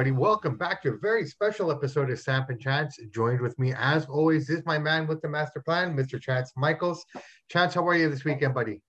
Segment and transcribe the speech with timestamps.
[0.00, 0.18] everybody.
[0.18, 2.98] Welcome back to a very special episode of Samp and Chance.
[3.12, 6.18] Joined with me, as always, is my man with the master plan, Mr.
[6.18, 7.04] Chance Michaels.
[7.50, 8.80] Chance, how are you this weekend, buddy?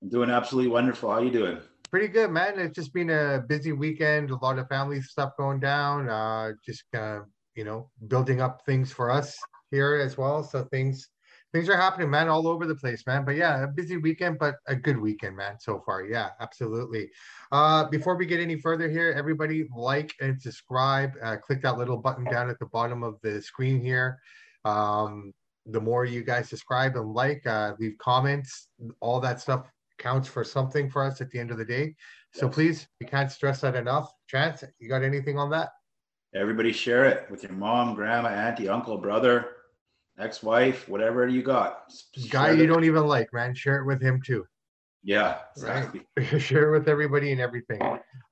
[0.00, 1.10] I'm doing absolutely wonderful.
[1.10, 1.58] How you doing?
[1.90, 2.60] Pretty good, man.
[2.60, 4.30] It's just been a busy weekend.
[4.30, 6.08] A lot of family stuff going down.
[6.08, 7.22] Uh, just uh,
[7.56, 9.36] you know, building up things for us
[9.72, 10.44] here as well.
[10.44, 11.08] So things
[11.52, 13.24] things are happening, man, all over the place, man.
[13.24, 16.04] But yeah, a busy weekend, but a good weekend, man, so far.
[16.04, 17.10] Yeah, absolutely.
[17.52, 21.12] Uh, before we get any further here, everybody like and subscribe.
[21.22, 24.18] Uh, click that little button down at the bottom of the screen here.
[24.64, 25.34] Um,
[25.66, 28.68] the more you guys subscribe and like, uh, leave comments,
[29.00, 31.94] all that stuff counts for something for us at the end of the day.
[32.32, 34.10] So please, we can't stress that enough.
[34.26, 35.68] Chance, you got anything on that?
[36.34, 39.50] Everybody share it with your mom, grandma, auntie, uncle, brother,
[40.18, 41.92] ex-wife, whatever you got.
[42.30, 43.54] Guy you don't even like, man.
[43.54, 44.46] Share it with him too.
[45.04, 46.02] Yeah, exactly.
[46.16, 46.40] Right.
[46.40, 47.82] Share it with everybody and everything.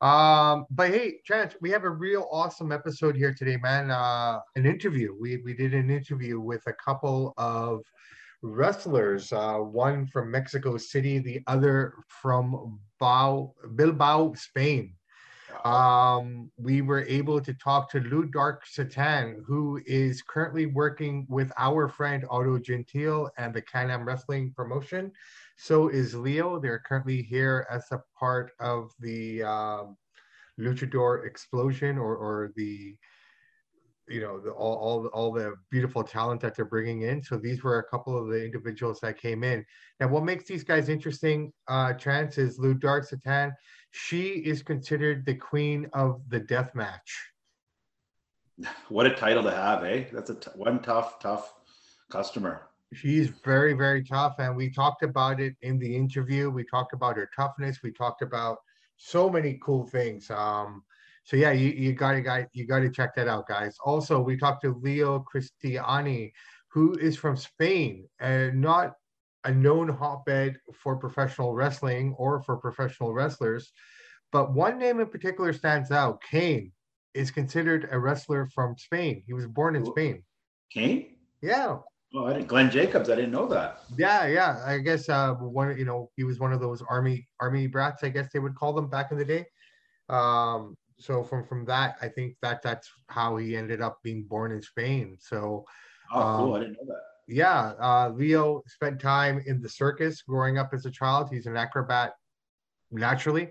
[0.01, 3.91] Um, but hey, Chance, we have a real awesome episode here today, man.
[3.91, 5.15] Uh, an interview.
[5.19, 7.81] We we did an interview with a couple of
[8.43, 9.33] wrestlers.
[9.33, 14.95] Uh, one from Mexico City, the other from Bao, Bilbao, Spain.
[15.65, 21.53] Um, we were able to talk to Lou Dark Shaitan, who is currently working with
[21.59, 25.13] our friend Otto Gentile and the Can-Am Wrestling promotion.
[25.63, 26.59] So is Leo.
[26.59, 29.99] They're currently here as a part of the um,
[30.59, 32.97] Luchador explosion or, or the
[34.09, 37.23] you know the, all, all all the beautiful talent that they're bringing in.
[37.23, 39.63] So these were a couple of the individuals that came in.
[40.01, 43.53] Now what makes these guys interesting uh chance is lou dark shaitan
[43.91, 47.33] she is considered the queen of the death match.
[48.89, 50.05] What a title to have eh?
[50.11, 51.53] That's a t- one tough tough
[52.11, 56.93] customer she's very very tough and we talked about it in the interview we talked
[56.93, 58.59] about her toughness we talked about
[58.97, 60.83] so many cool things um
[61.25, 63.77] so yeah, you, you gotta got you gotta check that out, guys.
[63.85, 66.33] Also, we talked to Leo Cristiani,
[66.69, 68.95] who is from Spain and not
[69.45, 73.73] a known hotbed for professional wrestling or for professional wrestlers.
[74.33, 76.23] But one name in particular stands out.
[76.23, 76.73] Kane
[77.15, 79.23] is considered a wrestler from Spain.
[79.27, 80.23] He was born in Spain.
[80.73, 81.17] Kane?
[81.43, 81.79] Yeah.
[82.15, 82.49] Oh, I didn't.
[82.49, 83.09] Glenn Jacobs.
[83.09, 83.83] I didn't know that.
[83.97, 84.63] Yeah, yeah.
[84.67, 85.77] I guess uh, one.
[85.79, 88.03] You know, he was one of those army army brats.
[88.03, 89.47] I guess they would call them back in the day.
[90.09, 94.51] Um, so from from that, I think that that's how he ended up being born
[94.51, 95.19] in Spain.
[95.21, 95.65] So,
[96.13, 96.23] oh, cool!
[96.23, 97.03] Um, I didn't know that.
[97.29, 101.29] Yeah, uh, Leo spent time in the circus growing up as a child.
[101.31, 102.15] He's an acrobat
[102.91, 103.51] naturally,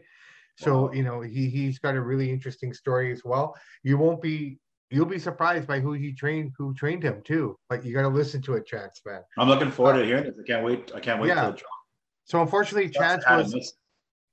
[0.58, 3.56] so you know he he's got a really interesting story as well.
[3.84, 4.60] You won't be
[4.90, 7.56] you'll be surprised by who he trained who trained him too.
[7.70, 9.22] But you got to listen to it, Chance, man.
[9.38, 10.36] I'm looking forward uh, to hearing this.
[10.40, 10.92] I can't wait.
[10.96, 11.30] I can't wait.
[11.30, 11.54] Yeah.
[12.26, 13.74] So unfortunately, Chance was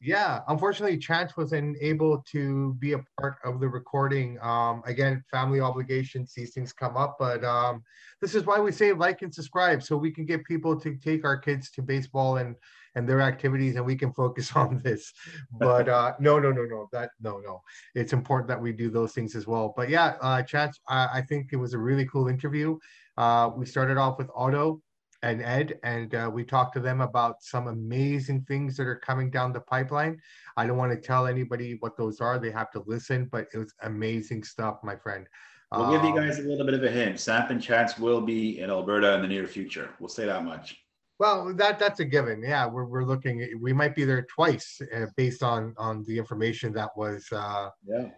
[0.01, 4.39] yeah, unfortunately, Chance wasn't able to be a part of the recording.
[4.43, 7.83] Um, again, family obligations, these things come up, but um,
[8.21, 11.25] this is why we say like and subscribe so we can get people to take
[11.25, 12.57] our kids to baseball and
[12.97, 15.13] and their activities, and we can focus on this.
[15.59, 17.63] But uh, no, no, no, no, that no, no.
[17.95, 19.73] It's important that we do those things as well.
[19.77, 22.79] But yeah, uh, Chance, I, I think it was a really cool interview.
[23.17, 24.83] Uh, we started off with Otto
[25.23, 29.31] and Ed, and uh, we talked to them about some amazing things that are coming
[29.31, 30.21] down the pipeline.
[30.57, 33.29] I don't want to tell anybody what those are; they have to listen.
[33.31, 35.27] But it was amazing stuff, my friend.
[35.73, 37.19] We'll um, give you um, guys a little bit of a hint.
[37.19, 39.91] Samp and Chance will be in Alberta in the near future.
[39.99, 40.86] We'll say that much.
[41.19, 42.43] Well, that that's a given.
[42.43, 43.59] Yeah, we're, we're looking.
[43.61, 48.11] We might be there twice, uh, based on on the information that was uh, yeah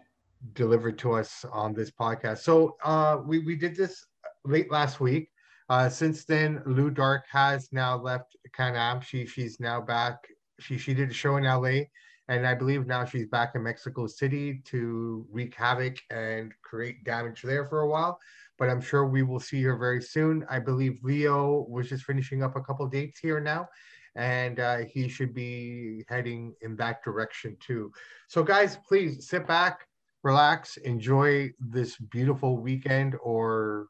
[0.53, 2.39] delivered to us on this podcast.
[2.39, 4.05] So uh, we we did this
[4.45, 5.29] late last week.
[5.69, 9.01] Uh, since then, Lou Dark has now left Can-Am.
[9.01, 10.17] She she's now back.
[10.59, 11.83] She she did a show in LA,
[12.29, 17.41] and I believe now she's back in Mexico City to wreak havoc and create damage
[17.41, 18.19] there for a while.
[18.59, 20.45] But I'm sure we will see her very soon.
[20.47, 23.67] I believe Leo was just finishing up a couple dates here now,
[24.15, 27.91] and uh, he should be heading in that direction too.
[28.27, 29.87] So, guys, please sit back,
[30.21, 33.87] relax, enjoy this beautiful weekend or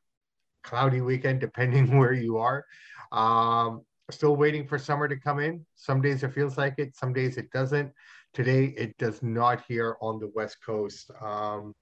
[0.64, 2.64] cloudy weekend, depending where you are.
[3.12, 3.82] Um,
[4.12, 5.66] still waiting for summer to come in.
[5.76, 7.92] Some days it feels like it, some days it doesn't.
[8.34, 11.12] Today it does not here on the West Coast.
[11.22, 11.74] Um,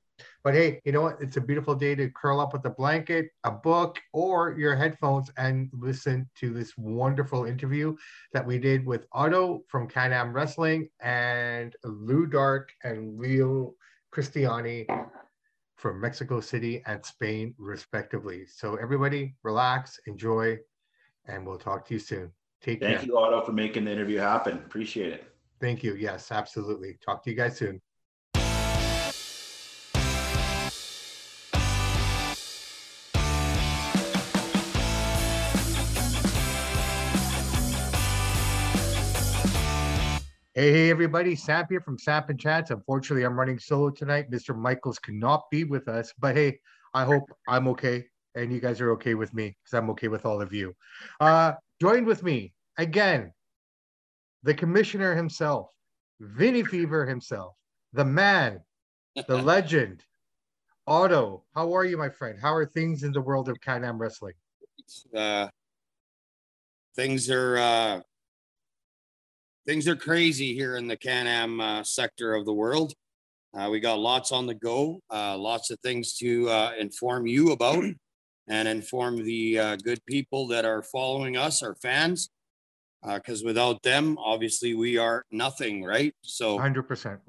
[0.44, 1.18] but hey, you know what?
[1.22, 5.30] It's a beautiful day to curl up with a blanket, a book, or your headphones
[5.38, 7.96] and listen to this wonderful interview
[8.34, 13.76] that we did with Otto from Can-Am Wrestling and Lou Dark and Leo
[14.14, 14.86] Cristiani
[15.76, 18.46] from Mexico City and Spain, respectively.
[18.48, 20.58] So everybody relax, enjoy,
[21.28, 22.32] and we'll talk to you soon.
[22.62, 22.98] Take Thank care.
[23.00, 24.54] Thank you, Otto, for making the interview happen.
[24.54, 25.37] Appreciate it.
[25.60, 25.96] Thank you.
[25.96, 26.98] Yes, absolutely.
[27.04, 27.82] Talk to you guys soon.
[40.54, 42.72] Hey, everybody, Samp here from Samp and Chance.
[42.72, 44.32] Unfortunately, I'm running solo tonight.
[44.32, 44.58] Mr.
[44.58, 46.60] Michaels cannot be with us, but hey,
[46.96, 48.06] I hope I'm okay
[48.38, 50.76] and you guys are okay with me because I'm okay with all of you.
[51.20, 53.34] Uh, joined with me again
[54.44, 55.70] the commissioner himself,
[56.20, 57.56] Vinny Fever himself,
[57.94, 58.62] the man,
[59.28, 60.04] the legend,
[60.86, 61.44] Otto.
[61.54, 62.38] How are you, my friend?
[62.42, 64.34] How are things in the world of Can-Am wrestling?
[65.14, 65.48] Uh,
[66.96, 68.02] things are uh,
[69.66, 72.94] things are crazy here in the Can-Am uh, sector of the world.
[73.58, 77.52] Uh, we got lots on the go, uh, lots of things to uh, inform you
[77.52, 77.84] about
[78.48, 82.30] and inform the uh, good people that are following us, our fans.
[83.04, 86.14] Uh, because without them, obviously, we are nothing, right?
[86.22, 87.20] So, 100%.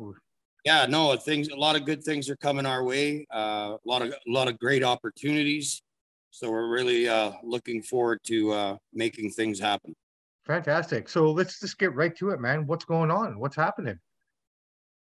[0.65, 3.27] yeah, no, things, a lot of good things are coming our way.
[3.33, 5.83] Uh, a lot of, a lot of great opportunities.
[6.31, 9.95] So we're really uh, looking forward to making things happen.
[10.49, 11.11] Fantastic.
[11.11, 12.67] So let's just get right to it, man.
[12.67, 13.39] What's going on?
[13.39, 13.99] What's happening?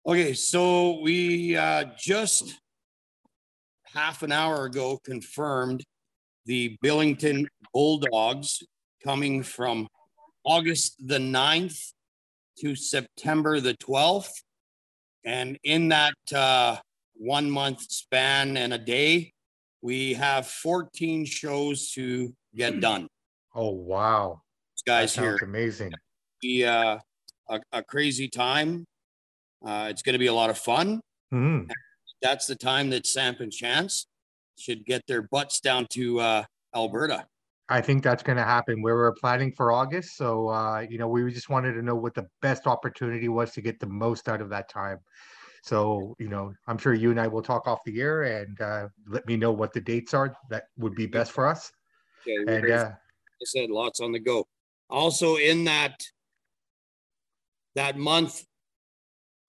[0.05, 2.59] Okay, so we uh, just
[3.85, 5.83] half an hour ago confirmed
[6.45, 8.63] the Billington Bulldogs
[9.01, 9.87] coming from
[10.43, 11.93] August the 9th
[12.59, 14.31] to September the 12th.
[15.25, 16.77] And in that uh,
[17.15, 19.33] one month span and a day,
[19.81, 23.07] we have 14 shows to get done.
[23.55, 24.41] Oh, wow
[24.85, 25.37] guys here.
[25.41, 25.91] Amazing.
[26.41, 26.97] Be uh,
[27.49, 28.85] a, a crazy time.
[29.65, 31.01] Uh, it's going to be a lot of fun.
[31.33, 31.69] Mm-hmm.
[32.21, 34.07] That's the time that Samp and Chance
[34.57, 36.43] should get their butts down to uh,
[36.75, 37.25] Alberta.
[37.69, 38.81] I think that's going to happen.
[38.81, 42.13] We were planning for August, so uh, you know we just wanted to know what
[42.13, 44.99] the best opportunity was to get the most out of that time.
[45.63, 48.87] So you know, I'm sure you and I will talk off the air and uh,
[49.07, 51.71] let me know what the dates are that would be best for us.
[52.27, 54.47] Okay, and uh, I said lots on the go
[54.89, 56.01] also in that
[57.75, 58.43] that month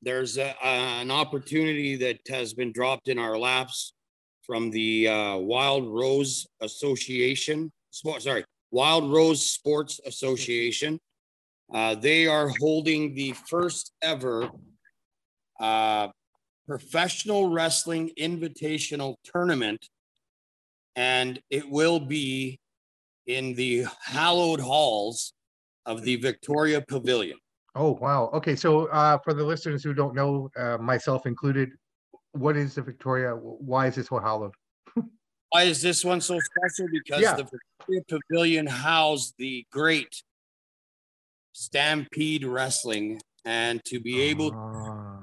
[0.03, 3.93] there's a, an opportunity that has been dropped in our laps
[4.43, 10.99] from the uh, wild rose association sorry wild rose sports association
[11.73, 14.49] uh, they are holding the first ever
[15.61, 16.09] uh,
[16.67, 19.89] professional wrestling invitational tournament
[20.97, 22.59] and it will be
[23.27, 25.33] in the hallowed halls
[25.87, 27.39] of the Victoria Pavilion.
[27.75, 28.31] Oh, wow.
[28.35, 28.57] Okay.
[28.57, 31.71] So, uh, for the listeners who don't know, uh, myself included,
[32.33, 33.33] what is the Victoria?
[33.33, 34.53] Why is this so hallowed?
[35.51, 36.89] Why is this one so special?
[36.93, 37.35] Because yeah.
[37.35, 40.23] the Victoria Pavilion housed the great
[41.53, 44.51] Stampede Wrestling, and to be able uh.
[44.51, 45.19] to ah.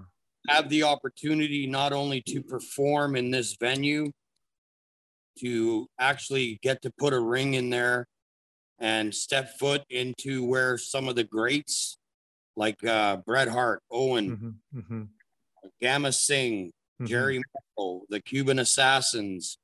[0.50, 4.12] have the opportunity not only to perform in this venue,
[5.40, 8.08] to actually get to put a ring in there
[8.80, 11.98] and step foot into where some of the greats
[12.56, 15.04] like uh, Bret Hart, Owen, mm-hmm, mm-hmm.
[15.82, 17.06] Gama Singh, mm-hmm.
[17.06, 17.42] Jerry
[17.78, 19.58] Morrow, the Cuban Assassins,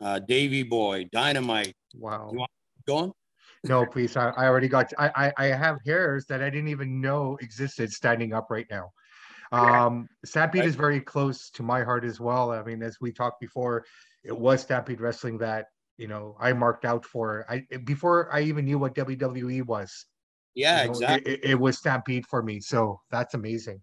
[0.00, 1.74] uh, Davy Boy, Dynamite.
[1.94, 2.30] Wow.
[2.32, 2.50] You want
[2.86, 3.12] going?
[3.64, 4.16] No, please.
[4.16, 4.92] I, I already got.
[4.98, 8.90] I, I I have hairs that I didn't even know existed standing up right now.
[9.52, 10.68] Um, Stampede right.
[10.68, 12.50] is very close to my heart as well.
[12.50, 13.84] I mean, as we talked before,
[14.24, 17.46] it was Stampede Wrestling that you know I marked out for.
[17.48, 20.06] I before I even knew what WWE was.
[20.54, 21.32] Yeah, you know, exactly.
[21.32, 23.80] It, it, was Stampede for me, so that's amazing.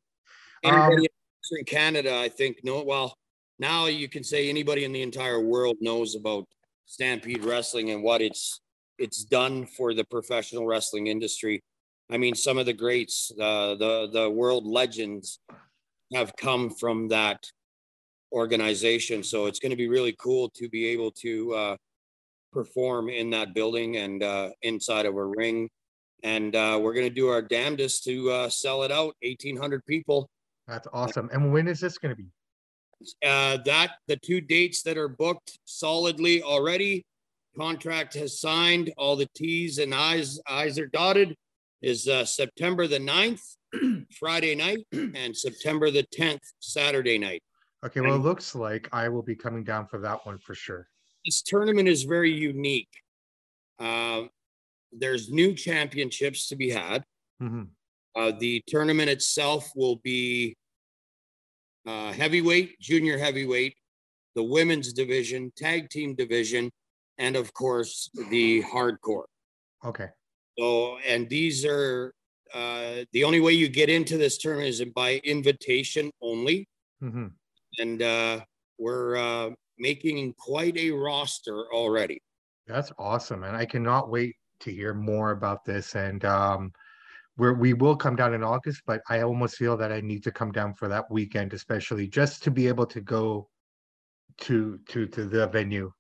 [0.64, 2.84] Anybody um, in Canada, I think, no.
[2.84, 3.18] Well,
[3.62, 6.46] now you can say anybody in the entire world knows about
[6.88, 8.60] Stampede Wrestling and what it's
[8.98, 11.64] it's done for the professional wrestling industry.
[12.10, 15.40] I mean, some of the greats, uh, the the world legends,
[16.14, 17.40] have come from that
[18.34, 19.24] organization.
[19.24, 21.78] So it's going to be really cool to be able to uh,
[22.52, 25.70] perform in that building and uh, inside of a ring.
[26.24, 29.16] And uh, we're going to do our damnedest to uh, sell it out.
[29.22, 30.30] 1,800 people.
[30.68, 31.30] That's awesome.
[31.32, 32.30] And when is this going to be?
[33.26, 37.04] Uh, that the two dates that are booked solidly already.
[37.58, 38.94] Contract has signed.
[38.98, 41.36] All the T's and I's I's are dotted.
[41.82, 43.42] Is uh, September the 9th,
[44.20, 47.42] Friday night, and September the 10th, Saturday night.
[47.84, 50.88] Okay, well, it looks like I will be coming down for that one for sure.
[51.26, 52.90] This tournament is very unique.
[53.80, 54.24] Uh,
[54.92, 57.04] there's new championships to be had.
[57.42, 57.64] Mm-hmm.
[58.16, 60.56] Uh, the tournament itself will be
[61.86, 63.76] uh, heavyweight, junior heavyweight,
[64.36, 66.72] the women's division, tag team division,
[67.18, 69.26] and of course the hardcore.
[69.86, 70.08] Okay.
[70.58, 72.14] So, and these are
[72.54, 76.68] uh, the only way you get into this tournament is by invitation only.
[77.02, 77.28] Mm-hmm
[77.80, 78.40] and uh,
[78.78, 82.22] we're uh, making quite a roster already.
[82.68, 85.96] That's awesome, and I cannot wait to hear more about this.
[85.96, 86.72] And um,
[87.42, 90.32] where we will come down in August, but I almost feel that I need to
[90.32, 93.50] come down for that weekend, especially just to be able to go
[94.42, 95.92] to to to the venue.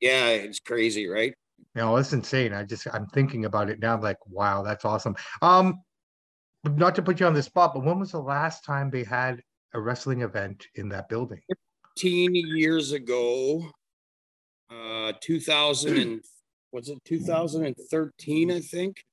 [0.00, 1.34] Yeah, it's crazy, right?
[1.74, 2.52] You know, it's insane.
[2.52, 3.94] I just I'm thinking about it now.
[3.94, 5.16] I'm like, wow, that's awesome.
[5.42, 5.82] Um,
[6.62, 9.42] not to put you on the spot, but when was the last time they had
[9.74, 11.40] a wrestling event in that building?
[11.96, 13.68] 15 years ago,
[14.70, 16.20] uh, 2000 and
[16.70, 18.52] was it 2013?
[18.52, 19.04] I think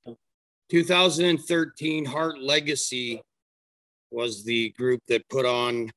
[0.70, 2.06] 2013.
[2.06, 3.22] Heart Legacy
[4.12, 5.92] was the group that put on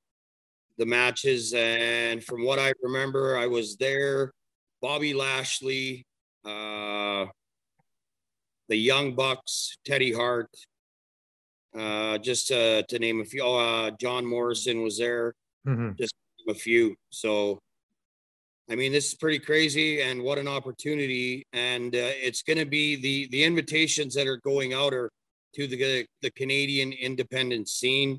[0.79, 4.33] the matches, and from what I remember, I was there.
[4.81, 6.07] Bobby Lashley,
[6.45, 7.27] uh,
[8.69, 10.49] the Young Bucks, Teddy Hart,
[11.77, 13.43] uh, just uh, to name a few.
[13.43, 15.35] Oh, uh, John Morrison was there,
[15.67, 15.97] Mhm.
[15.99, 16.15] just
[16.49, 16.97] a few.
[17.11, 17.59] So,
[18.71, 21.45] I mean, this is pretty crazy, and what an opportunity!
[21.53, 25.11] And uh, it's going to be the the invitations that are going out are
[25.57, 28.19] to the the Canadian independent scene,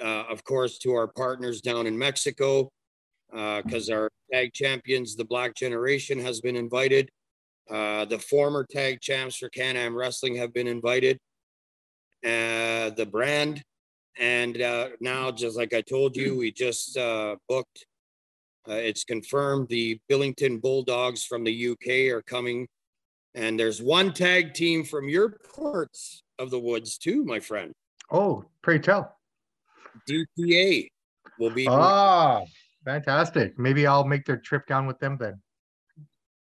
[0.00, 2.70] uh, of course, to our partners down in Mexico,
[3.32, 7.08] because our tag champions, the Black Generation, has been invited.
[7.68, 11.18] Uh, the former tag champs for Can Am Wrestling have been invited
[12.24, 13.62] uh, the brand.
[14.18, 17.86] And uh, now, just like I told you, we just uh, booked.
[18.68, 22.66] Uh, it's confirmed the Billington Bulldogs from the UK are coming,
[23.34, 27.72] and there's one tag team from your parts of the woods too, my friend.
[28.10, 29.16] Oh, pray tell.
[30.08, 30.88] DPA
[31.38, 31.68] will be.
[31.68, 32.42] Ah,
[32.84, 33.58] fantastic.
[33.58, 35.40] Maybe I'll make their trip down with them then.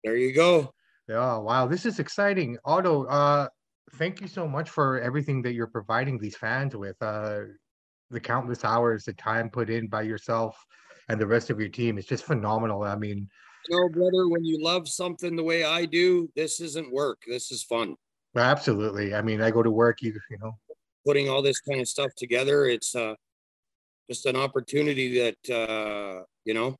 [0.03, 0.73] There you go.
[1.09, 2.59] Yeah, wow, this is exciting.
[2.65, 3.49] Otto, uh,
[3.95, 7.01] thank you so much for everything that you're providing these fans with.
[7.01, 7.41] Uh,
[8.11, 10.57] the countless hours, the time put in by yourself
[11.09, 11.99] and the rest of your team.
[11.99, 12.83] It's just phenomenal.
[12.83, 13.29] I mean,
[13.71, 17.19] no, brother, when you love something the way I do, this isn't work.
[17.27, 17.97] This is fun.
[18.37, 19.15] absolutely.
[19.15, 20.53] I mean, I go to work, you, you know,
[21.07, 22.67] putting all this kind of stuff together.
[22.67, 23.15] It's uh,
[24.09, 26.77] just an opportunity that uh, you know,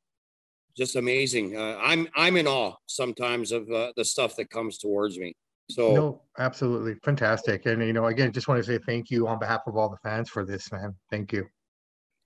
[0.75, 1.57] just amazing.
[1.57, 5.33] Uh, I'm I'm in awe sometimes of uh, the stuff that comes towards me.
[5.69, 7.67] So no, absolutely fantastic.
[7.67, 9.97] And, you know, again, just want to say thank you on behalf of all the
[9.97, 10.95] fans for this, man.
[11.11, 11.47] Thank you.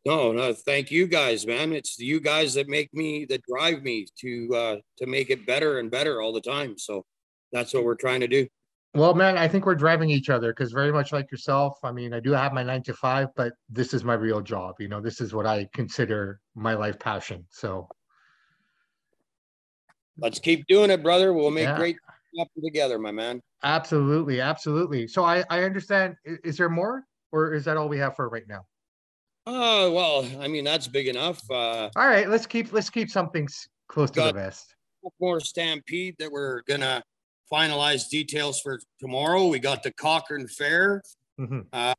[0.05, 1.71] No, no, thank you guys, man.
[1.73, 5.79] It's you guys that make me that drive me to uh, to make it better
[5.79, 6.77] and better all the time.
[6.77, 7.05] So
[7.51, 8.47] that's what we're trying to do.
[8.95, 12.13] Well, man, I think we're driving each other because very much like yourself, I mean,
[12.13, 14.75] I do have my nine to five, but this is my real job.
[14.79, 17.45] You know, this is what I consider my life passion.
[17.49, 17.87] So,
[20.19, 21.33] Let's keep doing it, brother.
[21.33, 21.75] We'll make Yeah.
[21.77, 21.97] great
[22.63, 23.41] together, my man.
[23.63, 25.07] absolutely, absolutely.
[25.07, 26.15] So, I I understand.
[26.23, 28.65] Is there more, or is that all we have for right now?
[29.45, 31.41] Oh well, I mean that's big enough.
[31.49, 33.47] Uh, All right, let's keep let's keep something
[33.87, 34.75] close to the vest.
[35.19, 37.03] more Stampede that we're gonna
[37.51, 39.47] finalize details for tomorrow.
[39.47, 41.01] We got the Cochrane Fair,
[41.39, 41.67] Mhm.
[41.73, 41.93] uh,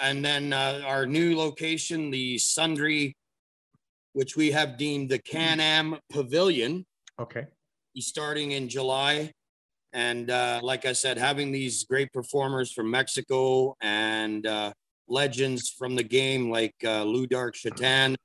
[0.00, 3.14] and then uh, our new location, the Sundry,
[4.14, 6.86] which we have deemed the Can-Am Pavilion,
[7.20, 7.46] Okay.
[7.98, 9.30] starting in July.
[9.92, 14.72] And uh, like I said, having these great performers from Mexico and uh,
[15.08, 18.16] legends from the game like uh, Lou Dark Shaitan,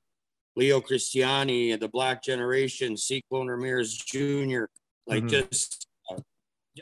[0.56, 4.64] Leo Cristiani, the Black Generation, Cyclone Ramirez Jr.
[5.06, 5.28] Like Mhm.
[5.28, 6.20] just, uh,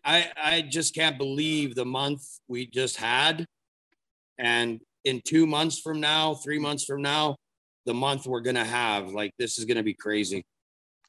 [0.05, 3.47] I I just can't believe the month we just had,
[4.39, 7.37] and in two months from now, three months from now,
[7.87, 10.45] the month we're gonna have like this is gonna be crazy.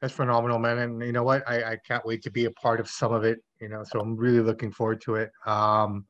[0.01, 0.79] That's phenomenal, man.
[0.79, 1.47] And you know what?
[1.47, 4.01] I, I can't wait to be a part of some of it, you know, so
[4.01, 5.31] I'm really looking forward to it.
[5.45, 6.05] Um,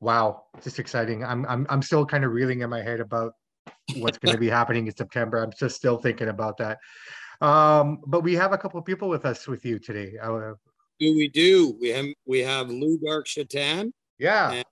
[0.00, 1.24] wow, just exciting.
[1.24, 3.32] I'm, I'm, I'm still kind of reeling in my head about
[3.96, 5.42] what's going to be happening in September.
[5.42, 6.78] I'm just still thinking about that.
[7.40, 10.14] Um, but we have a couple of people with us with you today.
[10.20, 10.54] Uh,
[10.98, 11.76] Do we do?
[11.80, 13.92] We have we have Lou Dark Shaitan.
[14.18, 14.52] yeah.
[14.52, 14.64] And-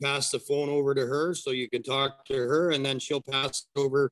[0.00, 3.20] Pass the phone over to her so you can talk to her, and then she'll
[3.20, 4.08] pass it over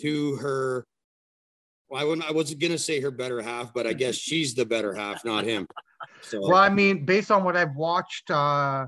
[0.00, 0.86] to her.
[1.90, 2.26] Well, I wouldn't.
[2.26, 5.44] I wasn't gonna say her better half, but I guess she's the better half, not
[5.44, 5.66] him.
[6.22, 8.86] So Well, I mean, based on what I've watched, uh,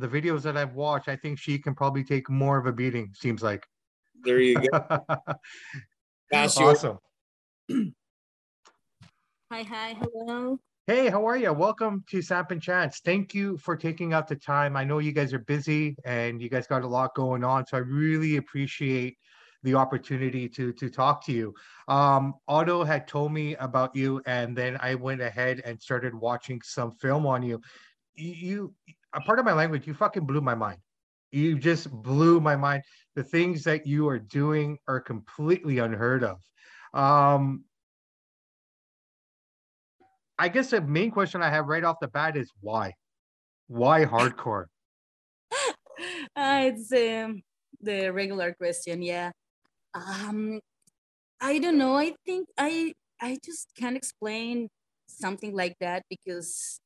[0.00, 3.12] the videos that I've watched, I think she can probably take more of a beating,
[3.14, 3.66] seems like.
[4.24, 4.68] there you go.
[6.32, 6.98] Pass you awesome.
[9.52, 10.58] Hi, hi, hello.
[10.86, 11.52] Hey, how are you?
[11.52, 13.00] Welcome to Samp and Chance.
[13.04, 14.74] Thank you for taking out the time.
[14.76, 17.76] I know you guys are busy and you guys got a lot going on, so
[17.76, 19.18] I really appreciate
[19.62, 21.54] the opportunity to to talk to you.
[21.88, 26.62] Um, Otto had told me about you, and then I went ahead and started watching
[26.64, 27.60] some film on you.
[28.14, 28.34] You,
[28.86, 30.78] you a part of my language, you fucking blew my mind.
[31.32, 32.82] You just blew my mind.
[33.14, 36.40] The things that you are doing are completely unheard of.
[36.92, 37.64] Um,
[40.38, 42.94] I guess the main question I have right off the bat is why?
[43.68, 44.66] Why hardcore?
[45.52, 45.56] Uh,
[46.72, 47.42] it's um,
[47.80, 49.30] the regular question, yeah.
[49.94, 50.60] Um,
[51.40, 51.96] I don't know.
[51.96, 54.68] I think I I just can't explain
[55.08, 56.80] something like that because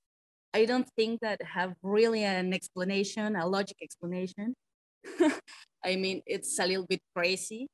[0.55, 4.55] I don't think that have really an explanation, a logic explanation.
[5.85, 7.67] I mean, it's a little bit crazy,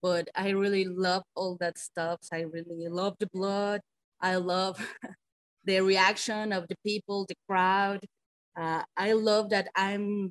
[0.00, 2.20] but I really love all that stuff.
[2.32, 3.80] I really love the blood.
[4.20, 4.78] I love
[5.64, 8.06] the reaction of the people, the crowd.
[8.56, 10.30] Uh, I love that I'm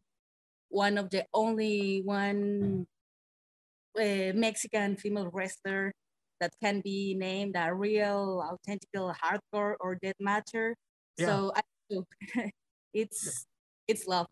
[0.70, 2.88] one of the only one
[4.00, 5.92] uh, Mexican female wrestler
[6.40, 10.74] that can be named a real, authentic hardcore or death matcher.
[11.18, 11.26] Yeah.
[11.26, 11.62] So I,
[12.94, 13.46] it's
[13.88, 14.28] it's love.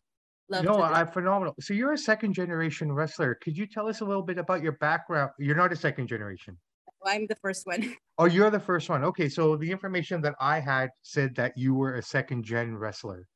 [0.48, 1.56] Love no, I'm phenomenal.
[1.60, 3.36] So you're a second generation wrestler.
[3.36, 5.32] Could you tell us a little bit about your background?
[5.40, 6.58] You're not a second generation.
[7.04, 7.96] I'm the first one.
[8.18, 9.04] Oh, you're the first one.
[9.04, 13.28] Okay, so the information that I had said that you were a second gen wrestler.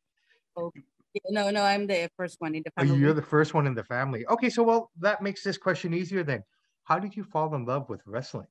[0.56, 0.72] Oh,
[1.30, 2.94] no, no, I'm the first one in the family.
[2.94, 4.26] Oh, you're the first one in the family.
[4.28, 6.44] Okay, so well, that makes this question easier then.
[6.86, 8.48] How did you fall in love with wrestling?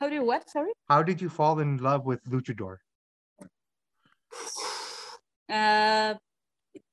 [0.00, 0.48] How do you what?
[0.48, 0.72] Sorry.
[0.88, 2.78] How did you fall in love with luchador?
[5.48, 6.14] Uh,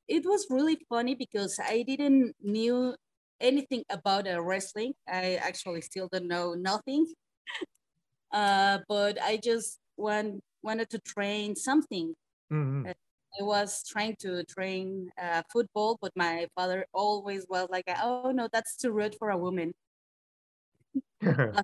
[0.08, 2.96] it was really funny because I didn't knew
[3.40, 4.94] anything about uh, wrestling.
[5.08, 7.08] I actually still don't know nothing.
[8.32, 12.16] Uh, but I just want, wanted to train something.
[12.52, 12.88] Mm-hmm.
[12.88, 12.94] Uh,
[13.40, 18.50] I was trying to train uh, football, but my father always was like, "Oh no,
[18.52, 19.74] that's too rude for a woman."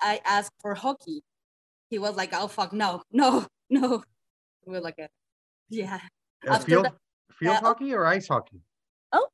[0.00, 1.22] I asked for hockey.
[1.88, 4.02] He was like, "Oh fuck, no, no, no."
[4.68, 5.08] We were like, a,
[5.68, 5.98] "Yeah."
[6.46, 6.94] Uh, field that,
[7.32, 8.60] field uh, hockey or ice hockey?
[9.12, 9.26] Oh.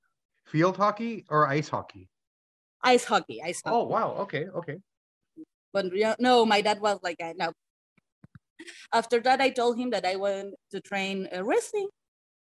[0.47, 2.09] Field hockey or ice hockey?
[2.83, 3.43] Ice hockey.
[3.43, 3.77] Ice hockey.
[3.77, 4.15] Oh wow.
[4.25, 4.47] Okay.
[4.47, 4.79] Okay.
[5.73, 5.87] But
[6.21, 7.53] no, my dad was like, "No."
[8.93, 11.89] After that, I told him that I want to train uh, wrestling,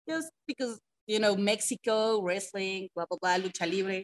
[0.08, 4.04] just because you know Mexico wrestling, blah blah blah, lucha libre.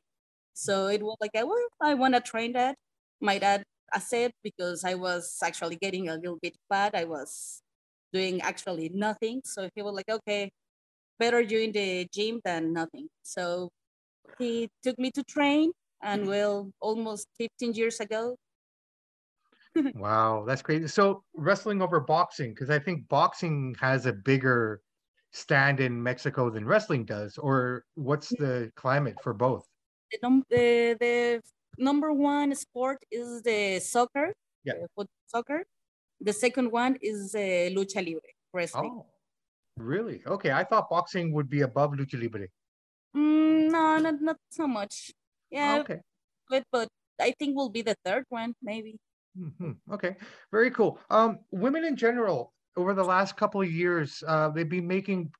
[0.53, 2.75] So it was like, well, I want to train that.
[3.19, 6.95] My dad I said because I was actually getting a little bit fat.
[6.95, 7.61] I was
[8.13, 9.41] doing actually nothing.
[9.43, 10.51] So he was like, okay,
[11.19, 13.07] better you in the gym than nothing.
[13.23, 13.69] So
[14.39, 18.37] he took me to train and well, almost 15 years ago.
[19.95, 20.87] wow, that's crazy.
[20.87, 24.81] So wrestling over boxing, because I think boxing has a bigger
[25.31, 29.65] stand in Mexico than wrestling does, or what's the climate for both?
[30.11, 31.41] The, the, the
[31.77, 34.73] number one sport is the soccer, yeah.
[34.97, 35.65] Uh, soccer.
[36.21, 38.21] The second one is uh, lucha libre,
[38.53, 38.91] wrestling.
[38.93, 39.05] Oh,
[39.77, 40.21] really?
[40.25, 42.47] Okay, I thought boxing would be above lucha libre.
[43.15, 45.11] Mm, no, not, not so much.
[45.51, 45.99] Yeah, okay.
[46.49, 46.87] But, but
[47.21, 48.97] I think will be the third one, maybe.
[49.39, 49.93] Mm-hmm.
[49.93, 50.15] Okay,
[50.51, 50.99] very cool.
[51.09, 55.31] Um, women in general, over the last couple of years, uh, they've been making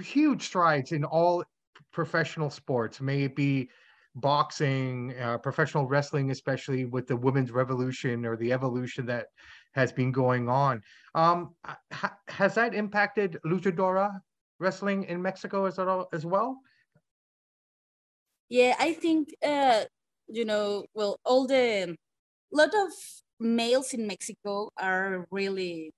[0.00, 1.44] huge strides in all
[1.92, 3.00] professional sports.
[3.00, 3.68] May it be
[4.14, 9.26] boxing, uh, professional wrestling, especially with the women's revolution or the evolution that
[9.72, 10.82] has been going on.
[11.14, 11.54] Um,
[11.92, 14.20] ha- has that impacted luchadora
[14.58, 15.78] wrestling in Mexico as,
[16.12, 16.58] as well?
[18.48, 19.84] Yeah, I think, uh,
[20.28, 21.96] you know, well, all the,
[22.52, 22.92] lot of
[23.40, 25.90] males in Mexico are really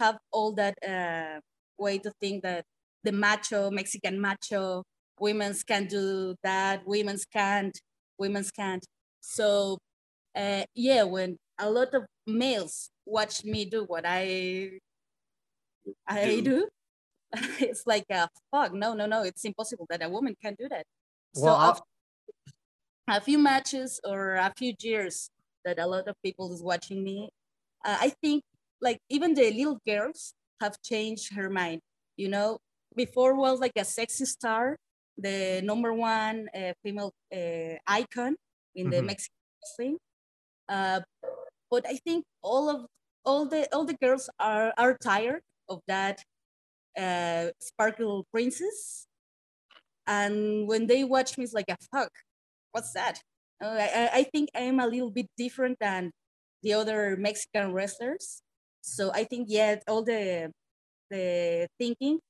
[0.00, 1.40] have all that uh,
[1.78, 2.64] way to think that
[3.04, 4.82] the macho, Mexican macho
[5.20, 7.78] women's can do that, women's can't,
[8.18, 8.84] women's can't.
[9.20, 9.78] So
[10.34, 14.78] uh, yeah, when a lot of males watch me do what I
[16.06, 16.68] I do,
[17.58, 18.72] it's like a fuck.
[18.72, 19.22] No, no, no.
[19.22, 20.84] It's impossible that a woman can do that.
[21.34, 21.84] Well, so after
[23.08, 25.30] a few matches or a few years
[25.64, 27.30] that a lot of people is watching me,
[27.84, 28.42] uh, I think
[28.80, 31.80] like even the little girls have changed her mind.
[32.16, 32.58] You know,
[32.94, 34.76] before was like a sexy star
[35.20, 38.36] the number one uh, female uh, icon
[38.74, 38.90] in mm-hmm.
[38.90, 39.96] the Mexican wrestling.
[40.68, 41.00] Uh,
[41.70, 42.86] but I think all of
[43.24, 46.22] all the all the girls are are tired of that
[46.98, 49.06] uh, sparkle princess,
[50.06, 52.10] and when they watch me, it's like a fuck.
[52.72, 53.20] What's that?
[53.62, 56.12] Uh, I, I think I'm a little bit different than
[56.62, 58.42] the other Mexican wrestlers.
[58.80, 60.50] So I think yeah, all the
[61.10, 62.20] the thinking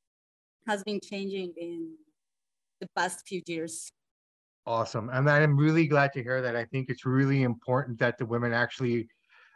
[0.66, 1.94] has been changing in
[2.80, 3.90] the past few years.
[4.66, 5.10] Awesome.
[5.12, 6.56] And I'm really glad to hear that.
[6.56, 9.08] I think it's really important that the women actually,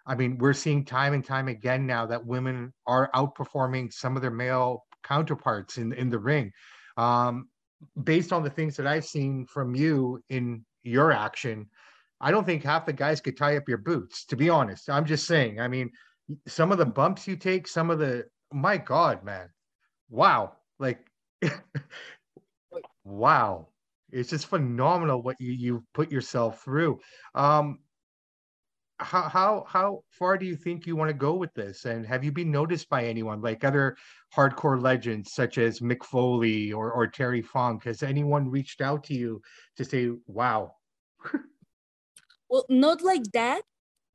[0.06, 4.22] I mean, we're seeing time and time again now that women are outperforming some of
[4.22, 6.52] their male counterparts in, in the ring.
[6.96, 7.48] Um,
[8.02, 11.68] based on the things that I've seen from you in your action,
[12.20, 14.88] I don't think half the guys could tie up your boots, to be honest.
[14.88, 15.60] I'm just saying.
[15.60, 15.90] I mean,
[16.46, 19.48] some of the bumps you take, some of the, my God, man.
[20.10, 20.52] Wow.
[20.78, 21.00] Like,
[23.04, 23.68] Wow.
[24.12, 27.00] it's just phenomenal what you you put yourself through.
[27.34, 27.80] Um,
[28.98, 31.84] how how how far do you think you want to go with this?
[31.84, 33.96] And have you been noticed by anyone like other
[34.34, 37.84] hardcore legends such as Mick Foley or or Terry Funk?
[37.84, 39.42] Has anyone reached out to you
[39.76, 40.76] to say, "Wow"?
[42.48, 43.62] well, not like that,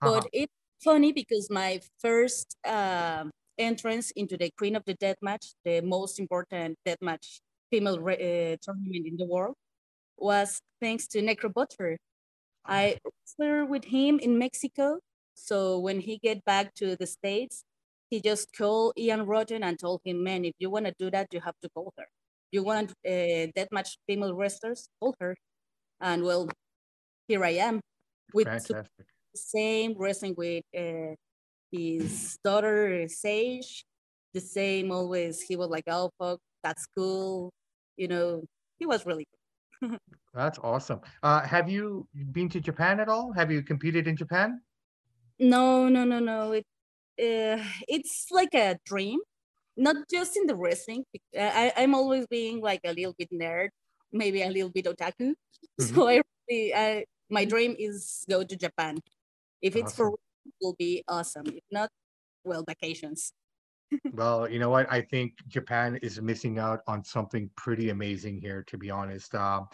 [0.02, 0.22] uh-huh.
[0.22, 3.26] but it's funny because my first uh,
[3.58, 8.56] entrance into the Queen of the Death match, the most important death match female uh,
[8.62, 9.56] tournament in the world,
[10.18, 11.98] was thanks to Necrobutcher.
[12.66, 12.98] I
[13.40, 15.00] wrestled with him in Mexico.
[15.34, 17.64] So when he get back to the States,
[18.10, 21.28] he just called Ian Rotten and told him, man, if you want to do that,
[21.32, 22.08] you have to call her.
[22.52, 25.36] You want uh, that much female wrestlers, call her.
[26.02, 26.50] And well,
[27.28, 27.82] here I am
[28.34, 28.86] with the
[29.36, 31.16] same wrestling with uh,
[31.72, 33.86] his daughter, Sage.
[34.34, 37.52] The same always, he was like, oh, fuck, that's cool.
[37.98, 38.44] You know,
[38.78, 39.39] he was really good.
[40.34, 41.02] That's awesome.
[41.24, 43.32] Uh, have you been to Japan at all?
[43.34, 44.62] Have you competed in Japan?
[45.40, 46.52] No, no, no, no.
[46.52, 46.66] It,
[47.20, 49.20] uh, it's like a dream,
[49.76, 51.06] not just in the wrestling.
[51.38, 53.70] I, I'm always being like a little bit nerd,
[54.12, 55.34] maybe a little bit otaku.
[55.80, 55.96] Mm-hmm.
[55.96, 59.00] So I really, I, my dream is go to Japan.
[59.62, 60.12] If it's awesome.
[60.12, 60.14] for,
[60.46, 61.48] it will be awesome.
[61.48, 61.90] If not,
[62.46, 63.34] well, vacations.
[64.14, 64.92] Well, you know what?
[64.92, 69.34] I think Japan is missing out on something pretty amazing here, to be honest.
[69.36, 69.68] Um,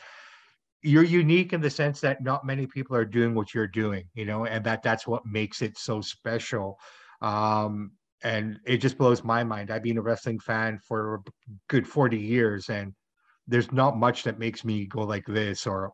[0.81, 4.25] you're unique in the sense that not many people are doing what you're doing, you
[4.25, 6.79] know, and that that's what makes it so special.
[7.21, 7.91] Um,
[8.23, 9.71] and it just blows my mind.
[9.71, 11.19] I've been a wrestling fan for a
[11.67, 12.93] good 40 years, and
[13.47, 15.93] there's not much that makes me go like this or,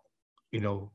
[0.52, 0.92] you know,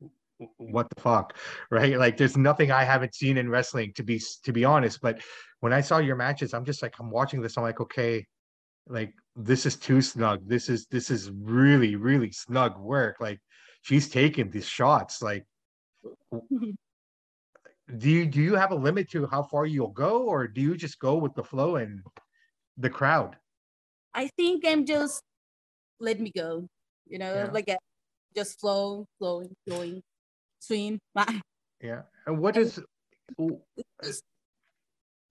[0.59, 1.37] what the fuck,
[1.71, 1.99] right?
[1.99, 5.01] Like there's nothing I haven't seen in wrestling to be to be honest.
[5.01, 5.21] But
[5.61, 8.27] when I saw your matches, I'm just like, I'm watching this, I'm like, okay,
[8.89, 10.49] like this is too snug.
[10.49, 13.17] This is this is really, really snug work.
[13.21, 13.41] Like
[13.83, 15.23] she's taking these shots.
[15.23, 15.45] Like,
[16.33, 20.77] do you do you have a limit to how far you'll go, or do you
[20.77, 22.01] just go with the flow and
[22.77, 23.37] the crowd?
[24.15, 25.23] I think I'm just
[26.01, 26.69] let me go.
[27.09, 27.51] You know, yeah.
[27.53, 27.79] like a,
[28.35, 30.03] just flow, flowing, flowing,
[30.67, 30.99] swim.
[31.81, 32.03] yeah.
[32.27, 32.81] And what is?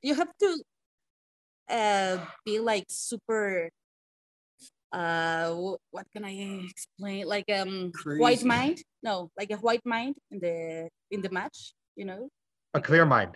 [0.02, 0.64] You have to
[1.70, 3.70] uh, be like super
[4.96, 5.52] uh
[5.92, 6.32] what can i
[6.70, 8.22] explain like um Crazy.
[8.22, 12.30] white mind no like a white mind in the in the match you know
[12.74, 13.36] a clear mind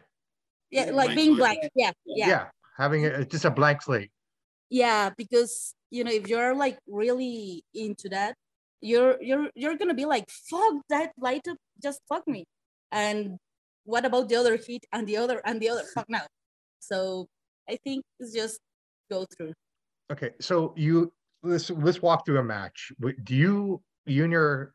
[0.71, 2.45] yeah like blank being blank yeah, yeah yeah
[2.77, 4.09] having a, just a blank slate
[4.69, 8.35] yeah because you know if you're like really into that
[8.81, 12.45] you're you're you're gonna be like fuck that light up just fuck me
[12.91, 13.37] and
[13.83, 16.25] what about the other heat and the other and the other fuck now
[16.79, 17.27] so
[17.69, 18.59] i think it's just
[19.11, 19.53] go through
[20.11, 21.11] okay so you
[21.43, 22.91] let's let's walk through a match.
[22.99, 24.73] Do you you and your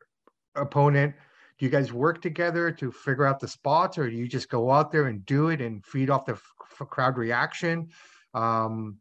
[0.55, 1.13] opponent
[1.57, 4.71] do you guys work together to figure out the spots, or do you just go
[4.71, 7.87] out there and do it and feed off the f- crowd reaction?
[8.33, 8.97] Um,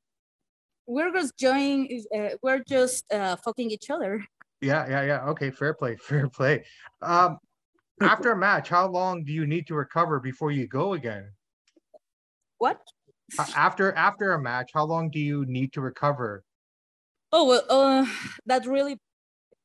[0.86, 2.04] we're just joining.
[2.16, 4.24] Uh, we're just uh, fucking each other.
[4.64, 5.24] Yeah, yeah, yeah.
[5.30, 6.64] Okay, fair play, fair play.
[7.02, 7.38] Um,
[8.00, 11.32] after a match, how long do you need to recover before you go again?
[12.58, 12.80] What?
[13.56, 16.44] After after a match, how long do you need to recover
[17.36, 18.06] Oh well, uh,
[18.46, 18.96] that really,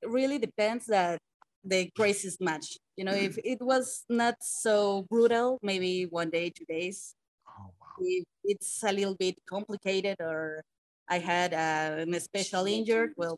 [0.03, 1.19] really depends that
[1.63, 2.77] the craziest match.
[2.97, 7.13] You know, if it was not so brutal, maybe one day, two days.
[7.47, 7.88] Oh, wow.
[7.99, 10.63] If it's a little bit complicated, or
[11.07, 13.38] I had uh, an special injured, well,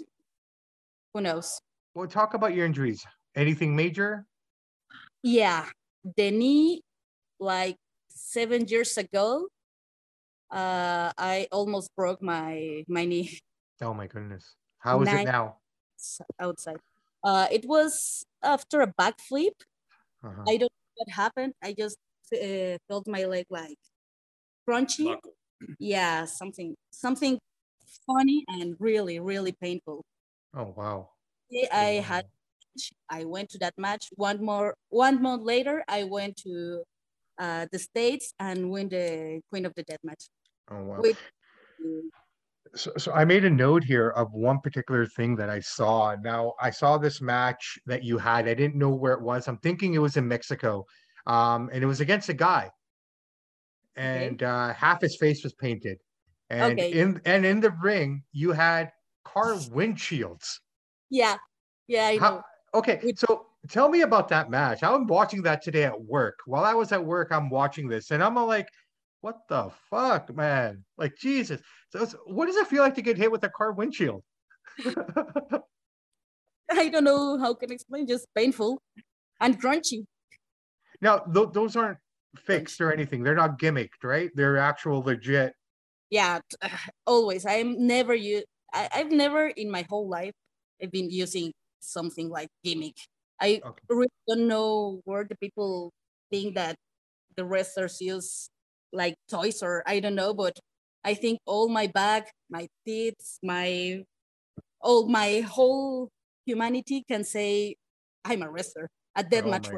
[1.14, 1.60] who knows?
[1.94, 3.06] Well, talk about your injuries.
[3.36, 4.26] Anything major?
[5.24, 5.70] Yeah,
[6.18, 6.82] the knee,
[7.40, 7.78] like
[8.10, 9.48] seven years ago,
[10.50, 13.40] uh, I almost broke my my knee.
[13.82, 14.56] Oh my goodness.
[14.80, 15.58] How is it now?
[16.40, 16.80] Outside.
[17.24, 19.54] Uh, it was after a backflip.
[20.24, 20.44] Uh-huh.
[20.48, 21.54] I don't know what happened.
[21.62, 21.98] I just
[22.34, 23.78] uh, felt my leg like
[24.68, 25.06] crunchy.
[25.06, 25.34] Buckle.
[25.80, 27.40] Yeah, something something
[28.08, 30.04] funny and really really painful.
[30.56, 31.10] Oh wow.
[31.72, 32.26] I had
[33.10, 34.08] I went to that match.
[34.16, 36.84] One more one month later, I went to
[37.40, 40.30] uh, the states and win the Queen of the Death match.
[40.70, 41.02] Oh wow.
[41.02, 41.18] With,
[42.76, 46.16] so, so I made a note here of one particular thing that I saw.
[46.22, 48.48] Now I saw this match that you had.
[48.48, 49.48] I didn't know where it was.
[49.48, 50.86] I'm thinking it was in Mexico,
[51.28, 52.72] um, and it was against a guy,
[53.96, 54.46] and okay.
[54.46, 55.98] uh, half his face was painted,
[56.50, 56.92] and okay.
[56.94, 58.92] in and in the ring you had
[59.24, 60.60] car windshields.
[61.10, 61.38] Yeah,
[61.88, 62.08] yeah.
[62.08, 64.84] I How, okay, so tell me about that match.
[64.84, 66.40] I'm watching that today at work.
[66.46, 68.68] While I was at work, I'm watching this, and I'm like,
[69.22, 70.84] what the fuck, man?
[70.98, 71.62] Like Jesus.
[71.92, 74.24] So what does it feel like to get hit with a car windshield?
[76.72, 78.82] I don't know how can I explain, just painful
[79.40, 80.06] and crunchy.
[81.02, 81.98] Now, th- those aren't
[82.38, 83.24] fixed or anything.
[83.24, 84.32] They're not gimmicked, right?
[84.36, 85.54] They're actual legit.
[86.10, 86.40] Yeah,
[87.06, 87.46] always.
[87.46, 88.16] I'm never
[88.74, 88.88] you.
[88.94, 90.34] I've never in my whole life
[90.82, 92.96] I've been using something like gimmick.
[93.40, 93.82] I okay.
[93.90, 95.92] really don't know where the people
[96.32, 96.76] think that
[97.36, 98.50] the wrestlers use
[98.94, 100.60] like toys or I don't know, but
[101.04, 104.04] I think all my back, my teeth, my
[104.80, 106.10] all my whole
[106.46, 107.76] humanity can say
[108.26, 109.70] I'm a wrestler at that oh much.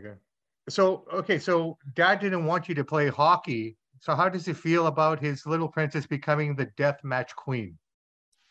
[0.70, 3.78] So okay, so dad didn't want you to play hockey.
[4.00, 7.78] So how does he feel about his little princess becoming the death match queen?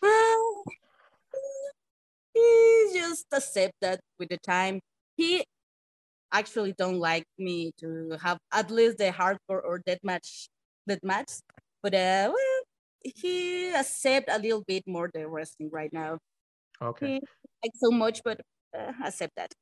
[0.00, 0.64] Well,
[2.32, 2.40] he
[3.12, 4.80] just accept that with the time.
[5.16, 5.44] He
[6.32, 10.48] actually don't like me to have at least the hardcore or death match
[10.86, 11.32] that match.
[11.82, 12.60] But uh well
[13.04, 16.18] he accept a little bit more the wrestling right now.
[16.80, 17.06] Okay.
[17.06, 17.12] He
[17.62, 18.40] like so much, but
[18.76, 19.52] uh, accept that.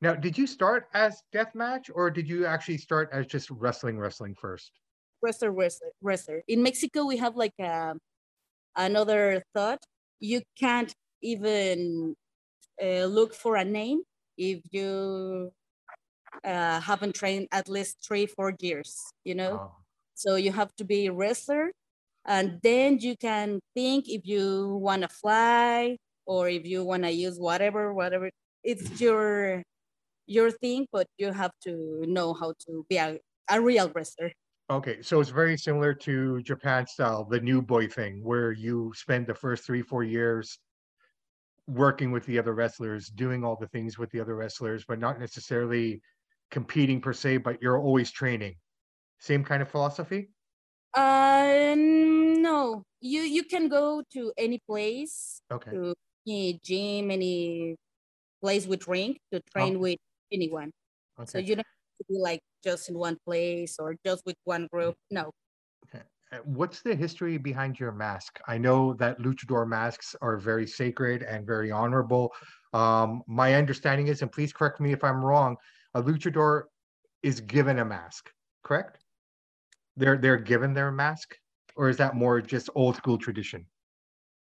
[0.00, 4.34] Now, did you start as deathmatch or did you actually start as just wrestling, wrestling
[4.34, 4.72] first?
[5.22, 6.42] Wrestler, wrestler, wrestler.
[6.48, 7.98] In Mexico, we have like a, um,
[8.76, 9.78] another thought.
[10.20, 12.16] You can't even
[12.82, 14.02] uh, look for a name
[14.36, 15.52] if you
[16.44, 19.52] uh, haven't trained at least three, four years, you know?
[19.52, 19.72] Oh.
[20.14, 21.72] So you have to be a wrestler
[22.26, 27.10] and then you can think if you want to fly or if you want to
[27.10, 28.30] use whatever, whatever.
[28.62, 29.62] It's your
[30.26, 33.18] your thing, but you have to know how to be a,
[33.50, 34.30] a real wrestler.
[34.70, 39.26] Okay, so it's very similar to Japan style, the new boy thing, where you spend
[39.26, 40.56] the first three, four years
[41.66, 45.20] working with the other wrestlers, doing all the things with the other wrestlers, but not
[45.20, 46.00] necessarily
[46.50, 48.56] competing per se, but you're always training.
[49.18, 50.30] Same kind of philosophy?
[50.94, 52.82] Uh, no.
[53.00, 55.42] You you can go to any place.
[55.50, 55.70] Okay.
[55.70, 55.94] To
[56.26, 57.76] any gym, any
[58.42, 59.80] place with ring to train oh.
[59.80, 59.98] with
[60.32, 60.70] anyone.
[61.18, 61.30] Okay.
[61.30, 64.68] So you don't have to be like just in one place or just with one
[64.72, 64.96] group.
[65.10, 65.30] No.
[65.86, 66.04] Okay.
[66.32, 68.38] Uh, what's the history behind your mask?
[68.46, 72.32] I know that luchador masks are very sacred and very honorable.
[72.72, 75.56] Um, my understanding is, and please correct me if I'm wrong,
[75.94, 76.64] a luchador
[77.22, 78.30] is given a mask,
[78.62, 78.98] correct?
[79.96, 81.36] They're they're given their mask,
[81.74, 83.66] or is that more just old school tradition?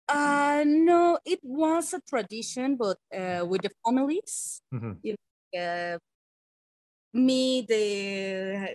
[0.08, 4.92] Uh, no, it was a tradition, but uh, with the families, mm-hmm.
[5.02, 5.16] you
[5.54, 5.98] know, uh,
[7.14, 8.74] me, the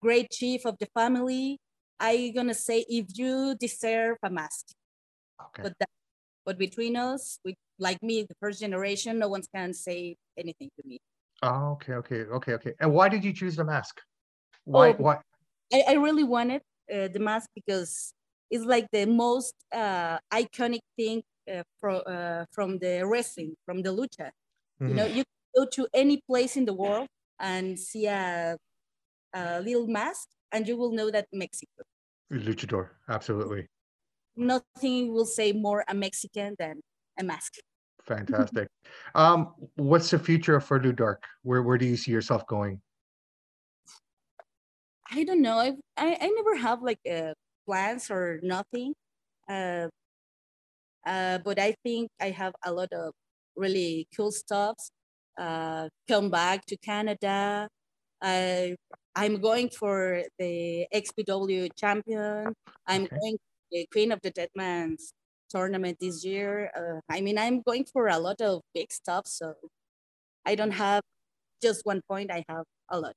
[0.00, 1.58] great chief of the family,
[1.98, 4.66] I gonna say if you deserve a mask.
[5.40, 5.62] Okay.
[5.62, 5.88] But that,
[6.44, 10.88] but between us, with like me, the first generation, no one can say anything to
[10.88, 10.98] me.
[11.42, 12.72] Oh, okay, okay, okay, okay.
[12.80, 14.00] And why did you choose the mask?
[14.64, 14.90] Why?
[14.90, 15.18] Oh, why?
[15.72, 18.12] I, I really wanted uh, the mask because
[18.50, 23.90] it's like the most uh, iconic thing uh, from uh, from the wrestling, from the
[23.90, 24.30] lucha.
[24.80, 24.88] Mm-hmm.
[24.88, 25.24] You know, you
[25.56, 27.08] go to any place in the world
[27.40, 28.56] and see a,
[29.34, 31.82] a little mask, and you will know that Mexico.
[32.32, 33.68] Luchador, absolutely.
[34.36, 36.80] Nothing will say more a Mexican than
[37.18, 37.54] a mask.
[38.04, 38.68] Fantastic.
[39.14, 41.24] um, what's the future for Lou Dark?
[41.42, 42.80] Where where do you see yourself going?
[45.10, 45.58] I don't know.
[45.58, 47.34] I I, I never have like uh,
[47.66, 48.94] plans or nothing.
[49.48, 49.88] Uh,
[51.06, 53.14] uh, but I think I have a lot of
[53.56, 54.76] really cool stuff.
[55.38, 57.68] Uh, come back to Canada.
[58.20, 58.76] I
[59.16, 62.52] I'm going for the XPW champion.
[62.86, 63.16] I'm okay.
[63.18, 63.38] going
[63.72, 65.12] the Queen of the Deadman's
[65.50, 66.70] tournament this year.
[66.76, 69.26] Uh, I mean, I'm going for a lot of big stuff.
[69.26, 69.54] So
[70.44, 71.02] I don't have
[71.62, 72.30] just one point.
[72.30, 73.14] I have a lot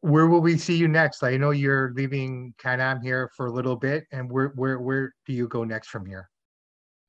[0.00, 1.22] where will we see you next?
[1.22, 5.32] I know you're leaving Can-Am here for a little bit, and where where where do
[5.32, 6.30] you go next from here?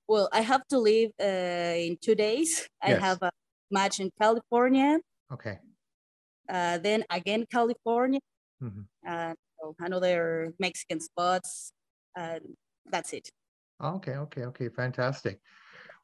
[0.08, 2.68] Well, I have to leave uh, in two days.
[2.86, 3.02] Yes.
[3.02, 3.32] I have a
[3.72, 5.00] match in California.
[5.32, 5.58] Okay.
[6.50, 8.20] Uh, then again California.
[8.62, 8.82] Mm-hmm.
[9.08, 11.72] Uh, so another Mexican spots.
[12.18, 12.40] Uh,
[12.92, 13.30] that's it.
[13.84, 15.40] Okay, okay, okay, fantastic.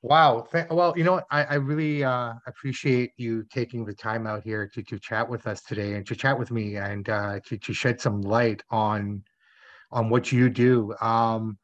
[0.03, 0.47] Wow.
[0.69, 4.83] Well, you know, I, I really uh, appreciate you taking the time out here to,
[4.83, 7.99] to chat with us today and to chat with me and uh, to, to shed
[7.99, 9.23] some light on
[9.91, 10.93] on what you do.
[11.01, 11.57] Um,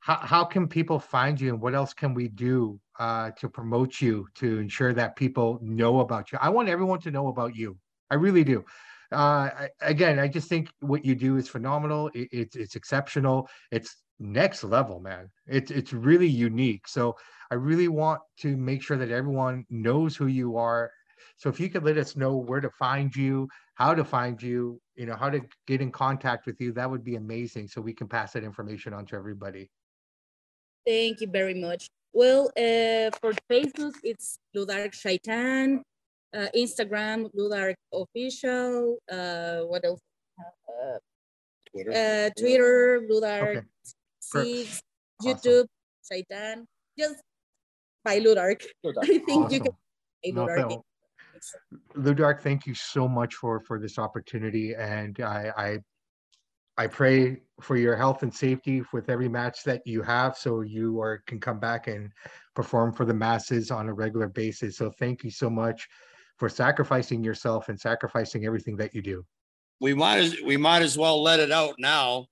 [0.00, 4.00] how, how can people find you and what else can we do uh, to promote
[4.00, 6.38] you to ensure that people know about you?
[6.40, 7.76] I want everyone to know about you.
[8.10, 8.64] I really do.
[9.12, 12.10] Uh, I, again, I just think what you do is phenomenal.
[12.14, 13.48] It, it's exceptional.
[13.70, 15.30] It's next level, man.
[15.48, 16.86] It's it's really unique.
[16.86, 17.16] So
[17.50, 20.90] I really want to make sure that everyone knows who you are.
[21.36, 24.80] So if you could let us know where to find you, how to find you,
[24.94, 27.66] you know, how to get in contact with you, that would be amazing.
[27.66, 29.70] So we can pass that information on to everybody.
[30.86, 31.88] Thank you very much.
[32.12, 35.82] Well, uh, for Facebook, it's Ludark Shaitan.
[36.32, 38.98] Uh, Instagram, Ludark Official.
[39.10, 40.00] Uh, what else?
[40.38, 40.98] Uh,
[41.72, 41.90] Twitter.
[41.90, 43.66] uh, Twitter, Ludark Okay.
[44.20, 44.82] Six,
[45.20, 45.34] Awesome.
[45.38, 45.66] YouTube,
[46.10, 46.66] Shaitan.
[46.98, 47.16] Just
[48.04, 48.62] by Ludark.
[49.02, 49.68] I think you can.
[49.68, 49.76] Awesome.
[50.24, 50.68] say No, Ludark.
[50.68, 50.84] thank-
[51.96, 55.78] Ludark, thank you so much for for this opportunity, and I I
[56.76, 61.00] I pray for your health and safety with every match that you have, so you
[61.00, 62.12] are can come back and
[62.54, 64.76] perform for the masses on a regular basis.
[64.76, 65.88] So thank you so much
[66.40, 69.24] for sacrificing yourself and sacrificing everything that you do.
[69.80, 72.26] we might as we might as well let it out now.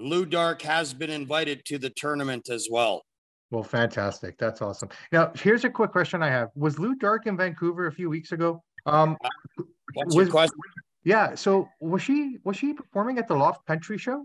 [0.00, 3.02] Ludark has been invited to the tournament as well.
[3.50, 4.38] Well, fantastic.
[4.38, 4.88] That's awesome.
[5.12, 6.48] Now, here's a quick question I have.
[6.54, 8.62] Was Ludark in Vancouver a few weeks ago?
[8.86, 9.16] Um,
[9.92, 10.58] What's Was- your question?
[11.04, 11.34] yeah.
[11.34, 14.24] So was she was she performing at the Loft Country Show?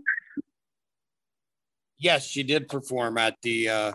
[1.98, 3.92] Yes, she did perform at the uh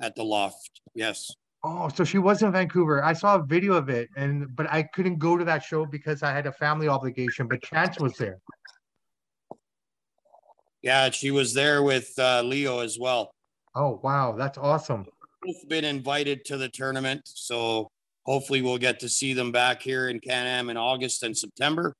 [0.00, 0.80] at the loft.
[0.94, 1.30] Yes.
[1.62, 3.04] Oh, so she was in Vancouver.
[3.04, 6.22] I saw a video of it, and but I couldn't go to that show because
[6.22, 7.48] I had a family obligation.
[7.48, 8.38] But Chance was there.
[10.82, 13.30] Yeah, she was there with uh, Leo as well.
[13.74, 15.04] Oh, wow, that's awesome.
[15.42, 17.90] Both been invited to the tournament, so
[18.24, 21.94] hopefully we'll get to see them back here in Can-Am in August and September.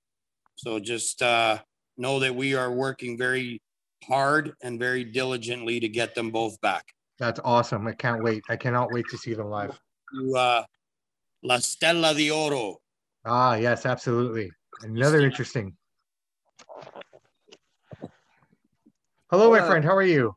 [0.56, 1.58] So just uh,
[1.98, 3.60] know that we are working very
[4.04, 6.86] hard and very diligently to get them both back.
[7.20, 7.86] That's awesome.
[7.86, 8.42] I can't wait.
[8.48, 9.78] I cannot wait to see them live.
[10.14, 10.64] To uh,
[11.42, 12.78] La Stella di Oro.
[13.26, 14.50] Ah, yes, absolutely.
[14.80, 15.76] Another interesting.
[19.30, 19.84] Hello, my friend.
[19.84, 20.34] How are you?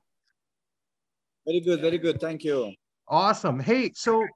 [1.47, 2.19] Very good, very good.
[2.19, 2.73] Thank you.
[3.07, 3.61] Awesome.
[3.61, 4.27] Hey, so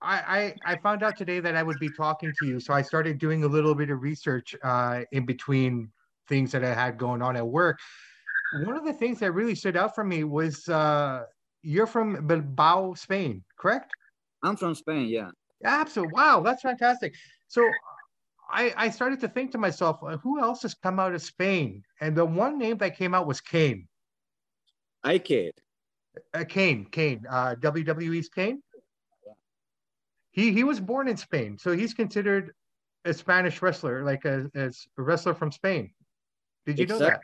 [0.00, 2.80] I, I I found out today that I would be talking to you, so I
[2.80, 5.92] started doing a little bit of research uh, in between
[6.26, 7.78] things that I had going on at work.
[8.50, 11.24] One of the things that really stood out for me was uh,
[11.66, 13.90] you're from Bilbao, Spain, correct?
[14.42, 15.30] I'm from Spain, yeah.
[15.64, 16.14] Absolutely.
[16.14, 17.14] Wow, that's fantastic.
[17.48, 17.68] So
[18.48, 21.82] I I started to think to myself, uh, who else has come out of Spain?
[22.00, 23.88] And the one name that came out was Kane.
[25.02, 25.52] I kid.
[26.32, 28.62] Uh, Kane, Kane, uh, WWE's Kane.
[30.30, 32.52] He he was born in Spain, so he's considered
[33.04, 35.90] a Spanish wrestler, like a, as a wrestler from Spain.
[36.66, 37.20] Did you know that?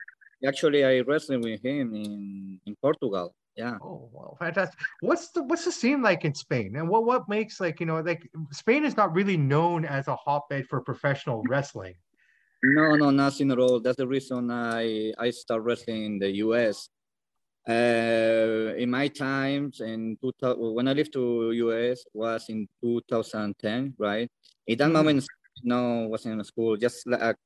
[0.47, 3.35] Actually, I wrestled with him in, in Portugal.
[3.57, 3.79] Yeah.
[3.81, 4.79] Oh, well, fantastic.
[5.01, 6.77] What's the what's the scene like in Spain?
[6.77, 10.15] And what what makes like you know like Spain is not really known as a
[10.17, 11.97] hotbed for professional wrestling.
[12.63, 13.81] No, no, nothing at all.
[13.81, 16.89] That's the reason I I start wrestling in the US.
[17.69, 24.29] Uh, in my times, in 2000, when I lived to US was in 2010, right?
[24.67, 24.93] In that Mhm.
[24.93, 25.27] moment,
[25.65, 27.37] no, wasn't in a school, just like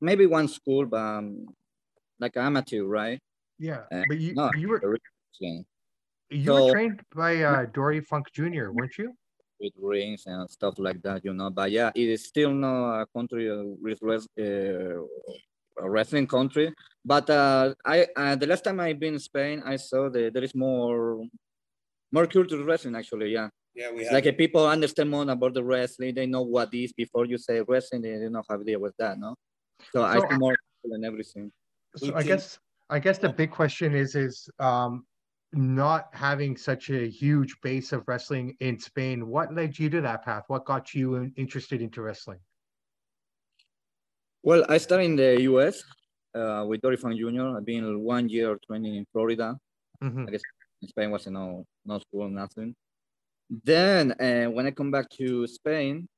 [0.00, 1.46] maybe one school, but um,
[2.20, 3.20] like amateur, right?
[3.58, 4.84] Yeah, Uh, but you no, you were
[5.40, 5.64] Wrestling
[6.30, 9.14] you were trained by uh, Dory Funk Jr., weren't you?
[9.60, 11.48] with rings and stuff like that, you know.
[11.48, 15.06] But yeah, it is still not a country uh, with uh,
[15.78, 16.74] wrestling country.
[17.04, 20.42] But uh, I uh, the last time I've been in Spain, I saw that there
[20.42, 21.22] is more
[22.10, 23.30] more culture wrestling actually.
[23.32, 24.12] Yeah, Yeah, we have.
[24.12, 26.14] like uh, people understand more about the wrestling.
[26.14, 28.02] They know what is before you say wrestling.
[28.02, 29.16] They don't have idea with that.
[29.16, 29.36] No,
[29.92, 31.52] so, I So, see more people and everything.
[31.96, 32.58] So I guess
[32.90, 35.06] I guess the big question is is um,
[35.52, 39.26] not having such a huge base of wrestling in Spain.
[39.26, 40.44] What led you to that path?
[40.48, 42.38] What got you interested into wrestling?
[44.42, 45.84] Well, I started in the U.S.
[46.34, 47.56] Uh, with Dory Funk Jr.
[47.56, 49.56] I've been one year training in Florida.
[50.02, 50.28] Mhm.
[50.80, 52.74] in Spain was no no school, nothing.
[53.48, 56.08] Then uh, when I come back to Spain,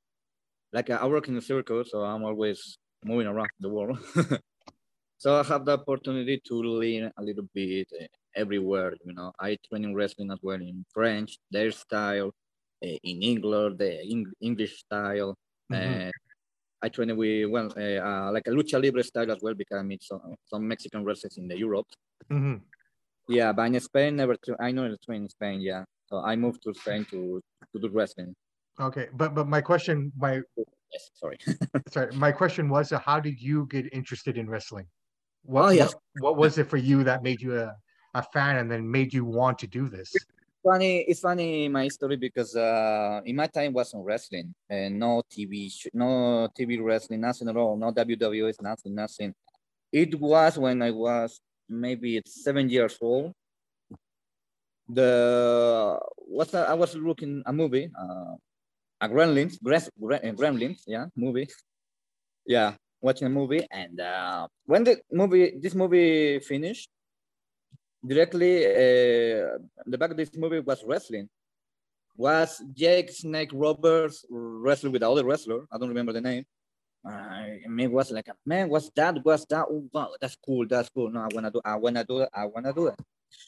[0.72, 3.98] like I work in the circus, so I'm always moving around the world.
[5.18, 8.06] so I have the opportunity to learn a little bit uh,
[8.36, 8.94] everywhere.
[9.04, 12.28] You know, I train in wrestling as well in French, their style,
[12.84, 15.36] uh, in England, the Eng- English style.
[15.70, 15.78] Mhm.
[15.78, 16.12] And
[16.82, 19.82] I train with well, uh, uh, like a lucha libre style as well because I
[19.82, 21.88] meet some, some Mexican wrestlers in the Europe.
[22.30, 22.62] Mhm.
[23.28, 24.36] Yeah, but in Spain, never.
[24.36, 25.60] Tra- I know train in Spain.
[25.60, 27.40] Yeah, so I moved to Spain to
[27.72, 28.34] to do wrestling.
[28.78, 30.42] Okay, but but my question, my
[30.92, 31.38] Yes, sorry.
[31.88, 34.86] sorry, my question was, uh, how did you get interested in wrestling?
[35.42, 35.92] What, Oh, yes.
[35.92, 37.74] what what was it for you that made you a,
[38.14, 40.14] a fan and then made you want to do this?
[40.64, 41.04] funny.
[41.06, 46.48] It's funny my story because uh, in my time wasn't wrestling and no TV, no
[46.58, 47.76] TV wrestling, nothing at all.
[47.76, 49.34] No WWE, nothing, nothing.
[49.92, 53.32] It was when I was maybe seven years old.
[54.88, 56.68] The what's that?
[56.68, 58.34] I was looking a movie, uh,
[59.00, 61.48] a Gremlins, uh, Gremlins, yeah, movie.
[62.46, 66.90] Yeah, watching a movie, and uh, when the movie, this movie finished,
[68.06, 71.28] directly uh, the back of this movie was wrestling.
[72.16, 75.66] Was Jake Snake Roberts wrestling with the other wrestler?
[75.72, 76.44] I don't remember the name.
[77.06, 79.18] I mean, it was like, man, what's that?
[79.22, 79.66] What's that?
[79.68, 80.66] Oh, wow, that's cool.
[80.66, 81.10] That's cool.
[81.10, 81.60] No, I wanna do.
[81.64, 82.28] I wanna do it.
[82.32, 82.98] I wanna do it.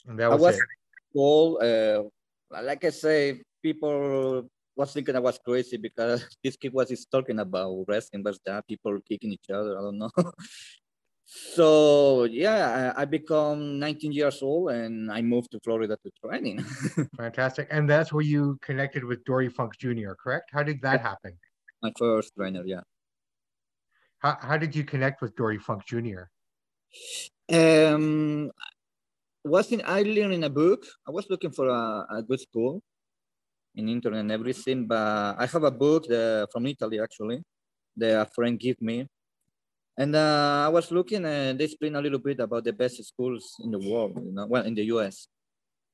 [0.07, 0.65] And that was, I was it.
[1.13, 1.59] cool.
[1.63, 7.11] Uh, like I say, people was thinking I was crazy because this kid was just
[7.11, 9.79] talking about wrestling, but that people kicking each other.
[9.79, 10.11] I don't know.
[11.27, 16.63] so yeah, I, I become 19 years old and I moved to Florida to training.
[17.17, 17.67] Fantastic.
[17.71, 20.51] And that's where you connected with Dory Funk Jr., correct?
[20.53, 21.37] How did that happen?
[21.83, 22.83] My first trainer, yeah.
[24.19, 26.31] How, how did you connect with Dory Funk Jr.?
[27.53, 28.51] Um,
[29.45, 30.85] was in I learned in a book.
[31.07, 32.83] I was looking for a, a good school
[33.75, 37.43] in internet and everything, but I have a book the, from Italy actually
[37.97, 39.07] that a friend gave me.
[39.99, 43.57] And uh, I was looking and they explain a little bit about the best schools
[43.65, 45.29] in the world, you know, well, in the US.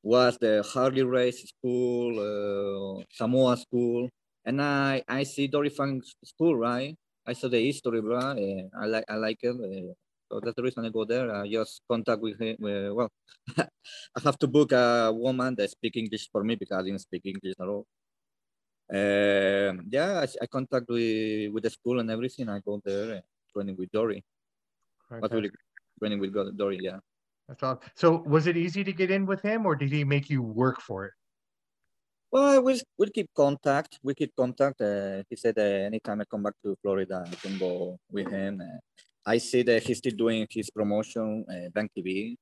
[0.03, 4.09] Was the Harley Race School, uh, Samoa School,
[4.44, 6.96] and I, I see Dory Funk School, right?
[7.24, 8.18] I saw the history, bro.
[8.18, 8.34] Uh,
[8.82, 9.55] I like I like it.
[9.55, 9.94] Uh,
[10.26, 11.30] so that's the reason I go there.
[11.30, 12.57] I just contact with him.
[12.59, 13.11] Uh, well,
[13.59, 17.22] I have to book a woman that speak English for me because I didn't speak
[17.26, 17.86] English at all.
[18.92, 22.48] Uh, yeah, I, I, contact with, with the school and everything.
[22.48, 23.20] I go there uh,
[23.55, 24.24] training with Dory.
[25.11, 25.50] But really
[25.98, 26.98] training with Dory, yeah.
[27.48, 27.82] That's all.
[27.96, 30.80] So was it easy to get in with him or did he make you work
[30.80, 31.12] for it?
[32.30, 33.98] Well, we we keep contact.
[34.03, 34.80] We keep contact.
[34.80, 38.62] Uh, he said uh, anytime I come back to Florida, I can go with him.
[38.62, 38.80] Uh,
[39.26, 42.36] I see that he's still doing his promotion, uh, Bang TV,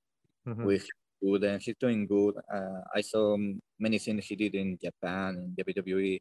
[0.47, 0.65] mm-hmm.
[0.65, 0.87] with
[1.21, 2.37] good, and he's doing good.
[2.53, 3.37] Uh, I saw
[3.81, 6.21] many things he did in Japan and WWE.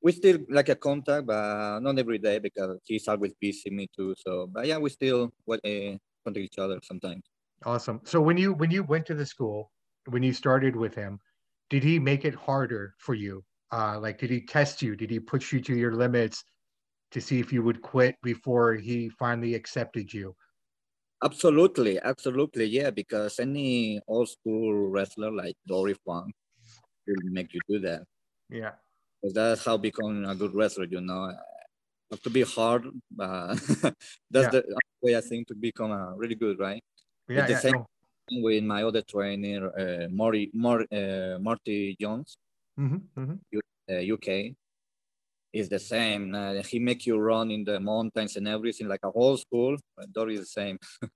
[0.00, 3.70] We still like a contact, but not every day because he's always busy.
[3.70, 4.14] Me too.
[4.18, 5.98] So, but yeah, we still uh, contact
[6.36, 7.22] each other sometimes.
[7.64, 8.00] Awesome.
[8.04, 9.72] So when you when you went to the school,
[10.06, 11.18] when you started with him,
[11.70, 13.44] did he make it harder for you?
[13.72, 14.96] Uh, like, did he test you?
[14.96, 16.44] Did he push you to your limits
[17.10, 20.34] to see if you would quit before he finally accepted you?
[21.22, 22.90] Absolutely, absolutely, yeah.
[22.90, 26.32] Because any old school wrestler like Dory Funk
[27.06, 28.02] will make you do that.
[28.48, 28.72] Yeah,
[29.22, 30.84] that's how becoming a good wrestler.
[30.84, 31.32] You know,
[32.10, 32.86] have to be hard.
[33.18, 33.54] Uh,
[34.30, 34.60] that's yeah.
[34.60, 36.82] the way I think to become a really good, right?
[37.28, 37.86] Yeah, the yeah, same, no
[38.30, 42.36] with my other trainer, uh, Marty, Mar, uh, Marty Jones,
[42.78, 43.58] mm-hmm, mm-hmm.
[43.90, 44.54] Uh, UK,
[45.52, 46.34] is the same.
[46.34, 49.76] Uh, he make you run in the mountains and everything like a whole school.
[50.12, 50.78] Dory is the same.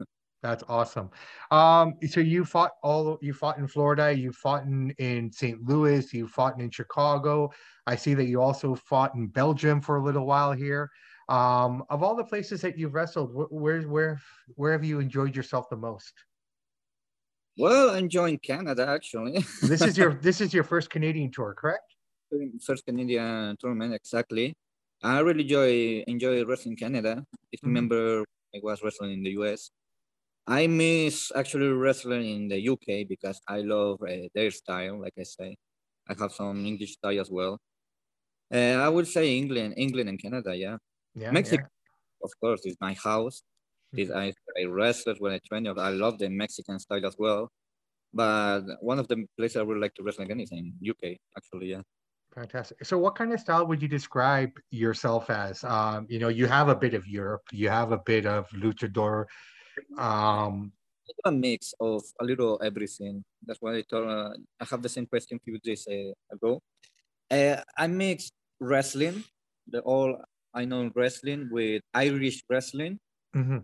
[0.43, 1.09] That's awesome.
[1.53, 5.62] Um, so you fought all you fought in Florida, you fought in, in St.
[5.62, 7.51] Louis, you fought in Chicago.
[7.86, 10.90] I see that you also fought in Belgium for a little while here.
[11.28, 14.20] Um, of all the places that you've wrestled, where where
[14.57, 16.12] where have you enjoyed yourself the most?
[17.57, 19.45] Well, enjoying Canada actually.
[19.62, 21.95] this is your this is your first Canadian tour, correct?
[22.66, 24.57] First Canadian tournament, exactly.
[25.05, 27.24] I really enjoy enjoy wrestling Canada.
[27.53, 27.68] If you mm-hmm.
[27.68, 28.24] remember,
[28.55, 29.70] I was wrestling in the US.
[30.47, 35.01] I miss actually wrestling in the UK because I love uh, their style.
[35.01, 35.57] Like I say,
[36.09, 37.61] I have some English style as well.
[38.53, 40.55] Uh, I would say England, England and Canada.
[40.55, 40.76] Yeah,
[41.14, 42.26] yeah Mexico, yeah.
[42.26, 43.43] of course, is my house.
[43.93, 45.68] This I, I wrestled when I trained.
[45.68, 47.51] I love the Mexican style as well.
[48.12, 51.70] But one of the places I would like to wrestle again is in UK, actually,
[51.70, 51.82] yeah.
[52.34, 52.84] Fantastic.
[52.84, 55.62] So, what kind of style would you describe yourself as?
[55.64, 59.26] Um, you know, you have a bit of Europe, you have a bit of luchador.
[59.98, 60.72] Um,
[61.24, 63.24] a mix of a little everything.
[63.44, 66.60] That's why I told uh, I have the same question a few days uh, ago.
[67.30, 69.24] Uh, I mix wrestling,
[69.66, 70.16] the all
[70.54, 72.98] I know wrestling with Irish wrestling,
[73.34, 73.58] mm-hmm.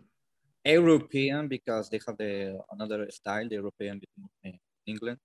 [0.64, 5.18] European because they have the another style, the European between England.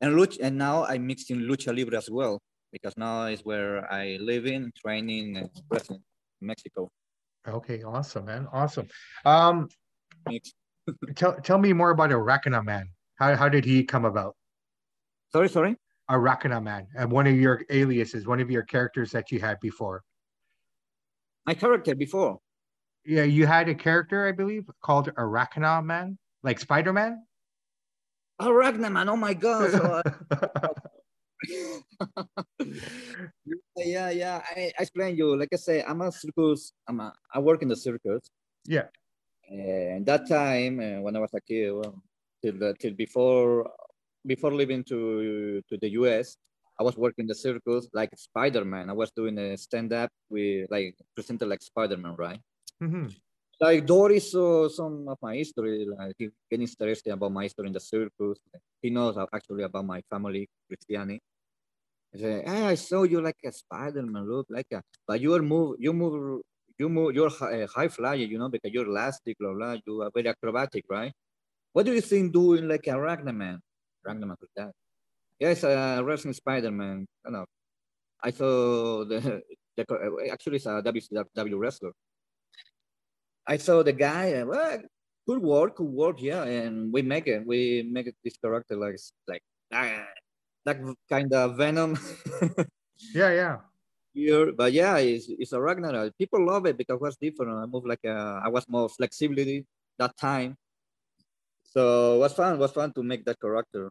[0.00, 2.40] And lucha, and now I mixed in lucha libre as well
[2.72, 6.02] because now is where I live in, training, and wrestling
[6.40, 6.90] in Mexico.
[7.46, 8.86] Okay, awesome, man, awesome.
[9.24, 9.68] Um,
[11.14, 12.88] tell tell me more about Arachna Man.
[13.16, 14.36] How how did he come about?
[15.32, 15.76] Sorry, sorry.
[16.10, 20.02] Arachna Man, and one of your aliases, one of your characters that you had before.
[21.46, 22.40] My character before
[23.04, 27.24] yeah, you had a character, I believe, called Arachna Man, like Spider Man.
[28.40, 29.08] Arachna Man!
[29.08, 29.70] Oh my god!
[29.70, 30.68] So, uh,
[33.76, 34.42] yeah, yeah.
[34.56, 35.36] I, I explain you.
[35.36, 36.72] Like I say, I'm a circus.
[36.88, 38.28] I'm a, I work in the circus.
[38.66, 38.86] Yeah.
[39.50, 42.02] And that time, uh, when I was a kid, well,
[42.42, 43.70] till the, till before
[44.26, 46.36] before leaving to to the US,
[46.78, 48.88] I was working the circus like Spider Man.
[48.88, 52.40] I was doing a stand up with like presented like Spider Man, right?
[52.82, 53.08] Mm-hmm.
[53.60, 57.74] like Doris saw some of my history, like he get interested about my history in
[57.74, 58.38] the circus.
[58.80, 61.18] He knows actually about my family, Cristiani.
[62.12, 65.76] He said, hey, I saw you like a Spider-Man, look like a, but you move,
[65.78, 66.40] you move,
[66.80, 70.10] you move, you're high, high flyer, you know, because you're elastic, blah, blah, you are
[70.12, 71.12] very acrobatic, right?
[71.72, 73.58] What do you think doing like a Ragnaman?
[74.06, 74.72] Ragnaman with that.
[75.38, 77.06] Yes, uh, wrestling Spider-Man.
[77.26, 77.46] I know.
[78.22, 79.42] I saw the,
[79.76, 81.92] the actually it's a WCW wrestler.
[83.46, 84.80] I saw the guy, and well,
[85.26, 86.44] good work, could work, yeah.
[86.44, 90.04] And we make it, we make it this character like like ah,
[90.66, 90.78] that
[91.08, 91.98] kind of venom.
[93.14, 93.56] yeah, yeah.
[94.12, 96.16] Here, but yeah, it's, it's a Ragnarok.
[96.18, 97.56] People love it because it was different.
[97.56, 99.66] I moved like a, I was more flexibility
[99.98, 100.56] that time.
[101.62, 102.54] So it was fun.
[102.54, 103.90] It was fun to make that character.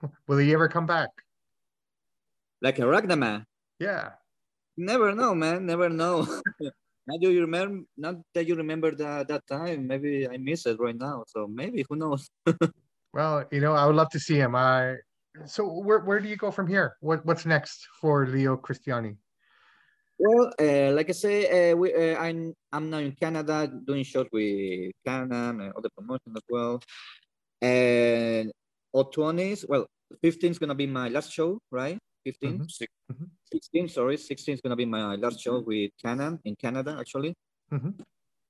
[0.28, 1.10] Will he ever come back?
[2.62, 3.44] Like a Ragnaman?
[3.80, 4.10] Yeah.
[4.76, 5.66] Never know, man.
[5.66, 6.22] Never know.
[6.60, 9.86] now you remember, not that you remember that that time.
[9.86, 11.24] Maybe I miss it right now.
[11.26, 12.30] So maybe who knows?
[13.12, 14.54] well, you know, I would love to see him.
[14.54, 14.96] I
[15.44, 16.96] so where where do you go from here?
[17.00, 19.16] What what's next for Leo Cristiani?
[20.18, 24.26] Well, uh, like I say, uh, we, uh, I'm I'm now in Canada doing shows
[24.32, 26.80] with Canada and other promotions as well.
[27.60, 28.50] And
[28.94, 29.86] O20s, well,
[30.22, 31.98] 15 is gonna be my last show, right?
[32.24, 33.24] 15, mm-hmm.
[33.52, 37.34] 16, sorry, 16 is gonna be my last show with Can-Am in Canada, actually.
[37.70, 37.90] Mm-hmm.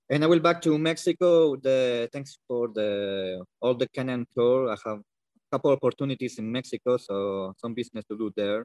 [0.08, 1.56] And I will back to Mexico.
[1.56, 4.70] The thanks for the all the Can-Am tour.
[4.70, 8.64] I have a couple opportunities in Mexico, so some business to do there.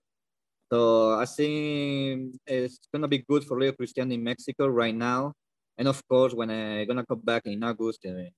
[0.72, 5.34] So I think it's gonna be good for Leo Cristian in Mexico right now.
[5.78, 8.32] And of course, when I'm gonna come back in August in,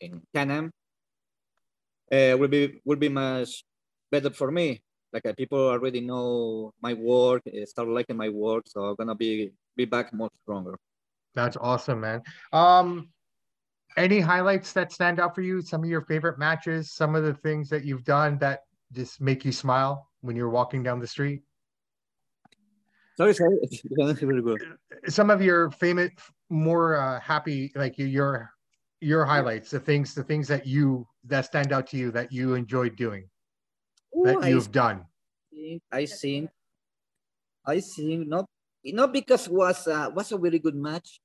[0.00, 0.70] in Can-Am,
[2.12, 3.64] uh, will be will be much
[4.12, 4.80] better for me.
[5.12, 9.16] Like uh, people already know my work, uh, start liking my work, so I'm gonna
[9.16, 10.78] be be back more stronger.
[11.34, 12.22] That's awesome, man.
[12.52, 13.08] Um,
[13.96, 15.62] any highlights that stand out for you?
[15.62, 18.60] Some of your favorite matches, some of the things that you've done that
[18.94, 21.42] just make you smile when you're walking down the street?
[23.16, 23.58] Sorry, sorry.
[25.06, 26.10] some of your famous,
[26.50, 28.50] more uh, happy, like your
[29.00, 32.54] your highlights, the things, the things that you that stand out to you that you
[32.54, 33.28] enjoyed doing,
[34.16, 35.04] Ooh, that you've I done.
[35.52, 36.50] Think, I think,
[37.66, 38.46] I think not
[38.84, 41.20] not because was uh, was a really good match,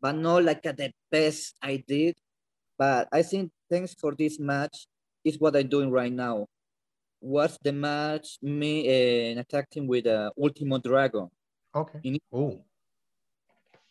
[0.00, 2.16] but not like uh, the best I did.
[2.76, 4.86] But I think thanks for this match
[5.24, 6.46] is what I'm doing right now.
[7.20, 11.28] Was the match me uh, attacking with uh, Ultimo Dragon?
[11.74, 11.98] Okay.
[12.04, 12.62] In, oh.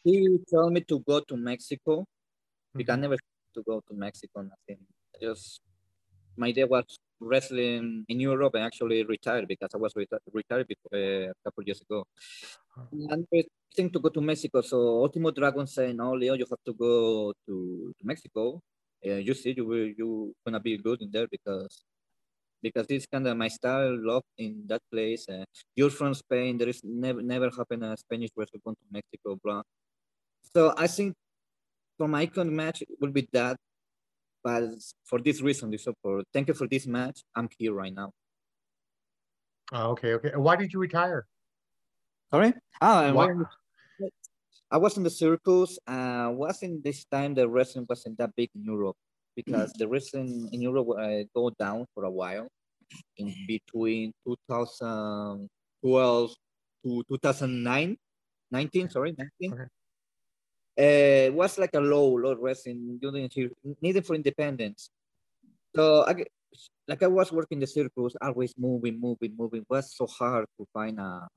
[0.03, 2.77] He told me to go to Mexico mm-hmm.
[2.77, 3.17] because I never
[3.53, 4.41] to go to Mexico.
[4.41, 4.85] Nothing.
[5.21, 5.61] Just
[6.37, 6.85] my idea was
[7.19, 11.63] wrestling in Europe and actually retired because I was reti- retired before, uh, a couple
[11.63, 12.05] years ago.
[12.77, 13.07] Uh-huh.
[13.09, 13.43] And I
[13.75, 14.61] think to go to Mexico.
[14.61, 18.61] So Ultimo Dragon said, "No, Leo, you have to go to, to Mexico.
[19.05, 21.83] Uh, you see, you will you gonna be good in there because
[22.61, 25.27] because it's kind of my style, love in that place.
[25.29, 25.45] Uh,
[25.75, 26.57] you're from Spain.
[26.57, 29.61] There is never never happened a Spanish wrestler going to Mexico, blah.
[30.55, 31.15] So I think
[31.97, 33.57] for my icon match it will be that
[34.43, 34.63] but
[35.03, 36.25] for this reason, this support.
[36.31, 37.23] thank you for this match.
[37.35, 38.11] I'm here right now.
[39.73, 40.31] Oh, okay, okay.
[40.35, 41.27] Why did you retire?
[42.31, 42.53] Sorry.
[42.79, 43.11] Ah,
[44.71, 45.77] I was in the circus.
[45.85, 48.95] Uh, was in this time the wrestling wasn't that big in Europe
[49.37, 52.49] because the wrestling in Europe uh, go down for a while
[53.15, 56.35] in between 2012
[56.83, 57.97] to 2009,
[58.51, 59.53] 19, sorry, 19.
[59.53, 59.63] Okay
[60.77, 62.99] uh, was like a low, low wrestling,
[63.81, 64.89] needed for independence.
[65.75, 66.23] So I,
[66.87, 69.61] like I was working the circles, always moving, moving, moving.
[69.61, 71.27] It was so hard to find a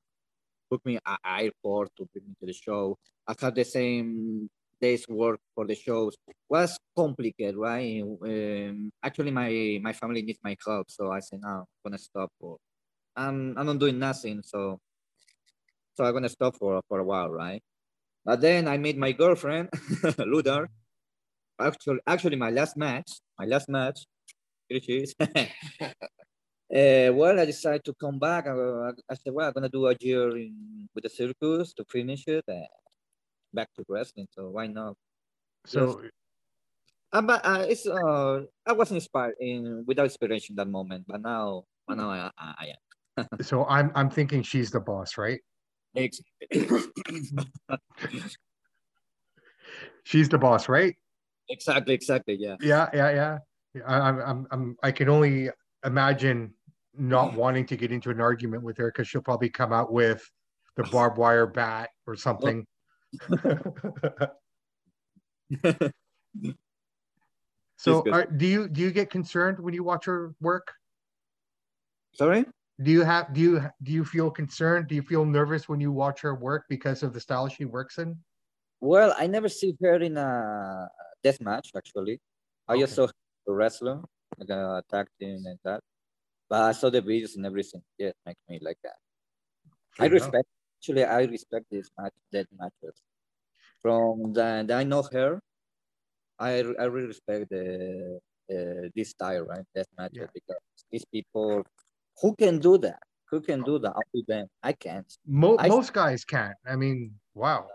[0.71, 2.99] book me at airport to bring me to the show.
[3.27, 4.49] I had the same
[4.81, 6.17] days work for the shows.
[6.49, 8.03] Was complicated, right?
[8.03, 12.31] Um, actually, my my family needs my help, so I said, no, I'm gonna stop.
[12.41, 12.57] Or,
[13.17, 14.79] I'm I'm not doing nothing, so
[15.95, 17.63] so I'm gonna stop for for a while, right?
[18.25, 19.71] But then I met my girlfriend,
[20.33, 20.67] Ludar.
[21.61, 24.07] Actually, actually, my last match, my last match,
[24.69, 25.15] here she is.
[25.21, 25.93] uh,
[27.15, 28.47] well, I decided to come back.
[28.47, 28.53] I,
[29.09, 32.45] I, said, well, I'm gonna do a year in, with the circus to finish it,
[33.53, 34.27] back to wrestling.
[34.31, 34.97] So why not?
[35.67, 36.11] So, yes.
[37.13, 41.65] uh, but uh, it's uh, I was inspired in without inspiration that moment, but now,
[41.87, 42.67] but now I, I, I
[43.19, 43.27] am.
[43.43, 45.41] so I'm I'm thinking she's the boss, right?
[50.05, 50.95] She's the boss, right?
[51.49, 52.37] Exactly, exactly.
[52.39, 52.57] Yeah.
[52.61, 53.11] Yeah, yeah,
[53.75, 53.83] yeah.
[53.87, 55.51] I, I'm, I'm, I can only
[55.85, 56.53] imagine
[56.97, 60.29] not wanting to get into an argument with her because she'll probably come out with
[60.77, 62.67] the barbed wire bat or something.
[67.81, 70.69] So, are, do you do you get concerned when you watch her work?
[72.13, 72.45] Sorry?
[72.83, 74.89] Do you have do you do you feel concerned?
[74.89, 77.97] Do you feel nervous when you watch her work because of the style she works
[77.97, 78.21] in?
[78.81, 80.91] Well, I never see her in a
[81.25, 82.21] death match actually.
[82.69, 83.09] I just Okay.
[83.09, 83.13] saw
[83.49, 84.05] a wrestler,
[84.37, 85.81] like a tag team and that.
[86.51, 87.81] But I saw the videos and everything.
[87.97, 88.97] Yeah, it makes me like that.
[89.99, 90.21] I enough.
[90.21, 90.49] respect
[90.81, 92.97] actually I respect this match death matches.
[93.83, 95.41] From the, the I know her,
[96.39, 98.19] I I really respect the
[98.51, 99.65] uh, this style, right?
[99.75, 100.33] Death matches Yeah.
[100.35, 101.65] because these people
[102.21, 103.01] who can do that?
[103.31, 103.93] Who can do that?
[103.95, 104.49] I'll do them.
[104.63, 105.07] I can't.
[105.27, 106.57] Mo- I- most guys can't.
[106.67, 107.69] I mean, wow.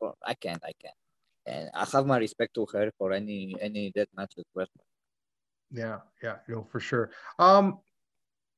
[0.00, 0.94] Well, I can't, I can't.
[1.46, 4.84] And I have my respect to her for any any death matches wrestler.
[5.70, 7.10] Yeah, yeah, no, for sure.
[7.38, 7.80] Um,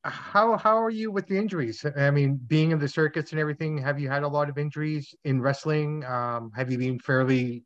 [0.05, 1.84] how how are you with the injuries?
[1.96, 5.14] I mean, being in the circuits and everything, have you had a lot of injuries
[5.24, 6.05] in wrestling?
[6.05, 7.64] Um, have you been fairly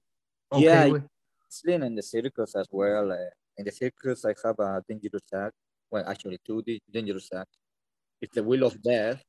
[0.53, 1.05] okay Yeah, with?
[1.47, 3.13] Wrestling in the circus as well.
[3.13, 5.55] Uh, in the circus, I have a dangerous act.
[5.91, 7.57] Well, actually, two dangerous acts.
[8.21, 9.23] It's the wheel of death.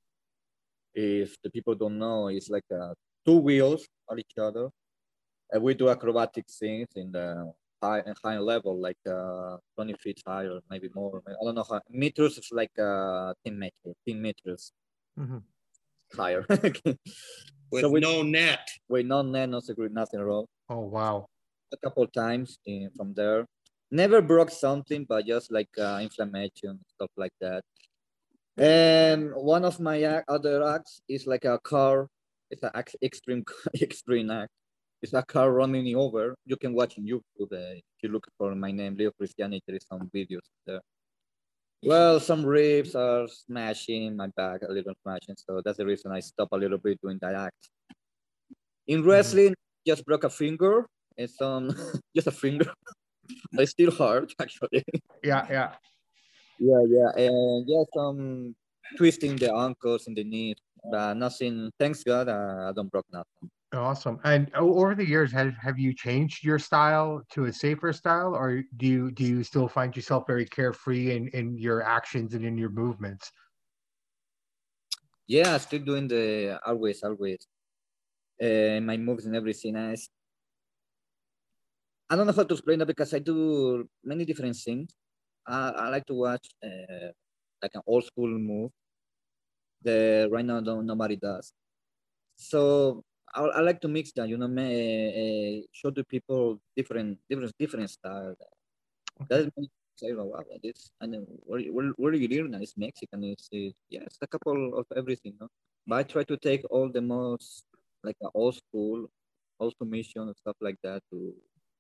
[0.94, 2.94] If the people don't know, it's like uh,
[3.26, 4.70] two wheels on each other.
[5.52, 7.54] And we do acrobatic things in the
[7.86, 11.22] high and high level, like uh, 20 feet high or maybe more.
[11.28, 14.64] I don't know how meters is like uh, 10 meters, 10 meters
[15.20, 15.42] Mhm.
[16.20, 16.44] higher.
[17.72, 18.66] with So we- no net.
[18.90, 20.46] with no net, no security, nothing wrong.
[20.70, 21.18] Oh wow.
[21.74, 23.42] a couple times in, from there.
[23.92, 27.62] Never broke something, but just like uh, inflammation, stuff like that.
[28.58, 29.98] And one of my
[30.36, 32.08] other acts is like a car.
[32.52, 32.72] It's an
[33.04, 33.44] extreme
[33.88, 34.54] extreme act.
[35.06, 36.34] It's a car running me over.
[36.48, 37.52] You can watch on YouTube.
[37.54, 40.82] Uh, if you look for my name, Leo Cristiani, there is some videos there.
[41.84, 45.36] Well, some ribs are smashing my back, a little smashing.
[45.38, 47.70] So that's the reason I stop a little bit doing that act.
[48.88, 49.54] In wrestling,
[49.86, 50.88] just broke a finger
[51.20, 51.70] and some
[52.16, 52.74] just a finger.
[53.62, 54.84] it's still hard actually.
[55.24, 55.72] Yeah, yeah.
[56.58, 58.56] Yeah, yeah, and yeah, some
[58.98, 60.58] twisting the ankles and the knees,
[60.90, 61.70] but nothing.
[61.78, 63.52] Thanks God, uh, I don't broke nothing.
[63.76, 64.20] Awesome.
[64.24, 68.64] And over the years, have have you changed your style to a safer style, or
[68.78, 72.58] do you do you still find yourself very carefree in in your actions and in
[72.58, 73.32] your movements?
[75.28, 77.48] Yeah, still doing the always, always.
[78.42, 79.76] Uh, my moves and everything.
[79.76, 79.96] I
[82.16, 84.94] don't know how to explain that because I do many different things.
[85.48, 87.12] I, I like to watch uh,
[87.62, 88.72] like an old school move.
[89.82, 91.52] The right now don't, nobody does.
[92.36, 93.04] So
[93.36, 97.90] I, I like to mix that, you know, uh, show the people different, different, different
[97.90, 98.36] style.
[99.30, 102.54] That's me say, oh, wow, this, and where, where, where are you living?
[102.62, 103.24] It's Mexican.
[103.24, 105.48] It's, uh, yeah, it's a couple of everything, no?
[105.88, 107.64] But I try to take all the most,
[108.04, 109.10] like uh, old school,
[109.60, 111.34] old submission and stuff like that to,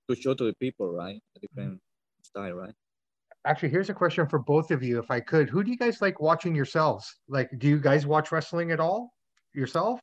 [0.09, 1.19] to show to the people, right?
[1.35, 1.81] A different
[2.21, 2.73] style, right?
[3.45, 5.49] Actually, here's a question for both of you, if I could.
[5.49, 7.19] Who do you guys like watching yourselves?
[7.27, 9.11] Like, do you guys watch wrestling at all
[9.53, 9.99] yourself?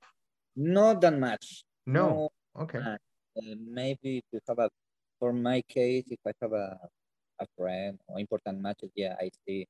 [0.56, 1.64] Not that much.
[1.86, 2.30] No.
[2.58, 2.78] Okay.
[2.78, 2.96] uh,
[3.58, 4.68] maybe to have a,
[5.18, 6.78] for my case, if I have a,
[7.40, 9.66] a friend or important matches, yeah, I see.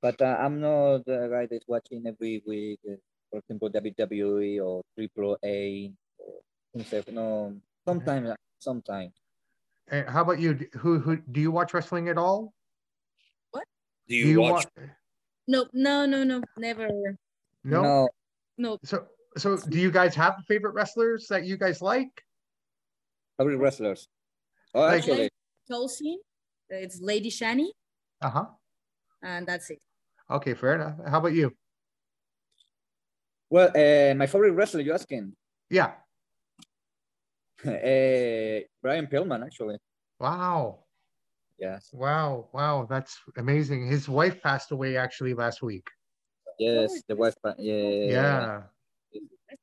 [0.00, 2.94] But uh, I'm not the guy that's watching every week, uh,
[3.30, 6.40] for example, WWE or Triple A or
[6.72, 7.08] himself.
[7.08, 7.54] No,
[7.86, 9.12] sometimes, sometimes.
[9.88, 10.56] And how about you?
[10.78, 12.54] Who who do you watch wrestling at all?
[13.50, 13.64] What
[14.08, 14.66] do you, watch?
[14.76, 14.84] wa-
[15.48, 16.88] No, no, no, no, never.
[17.64, 17.82] No?
[17.82, 18.08] No,
[18.56, 19.06] No, So
[19.36, 22.10] so do you guys have favorite wrestlers that you guys like?
[23.38, 24.06] every wrestlers.
[24.74, 25.30] Oh, Like- actually,
[25.70, 26.16] Tosin,
[26.68, 27.68] it's Lady Shani,
[28.20, 28.46] Uh huh.
[29.22, 29.78] and that's it.
[30.28, 30.96] Okay, fair enough.
[31.08, 31.52] How about you?
[33.48, 35.34] well, uh, my favorite wrestler, you asking?
[35.70, 35.92] Yeah.
[37.66, 39.78] uh, Brian Pillman, actually.
[40.18, 40.84] Wow.
[41.58, 42.48] Yes, Wow.
[42.52, 42.86] Wow.
[42.88, 43.86] That's amazing.
[43.86, 45.88] His wife passed away actually last week.
[46.58, 47.34] yes, the wife.
[47.58, 47.82] Yeah,
[48.16, 48.62] Yeah.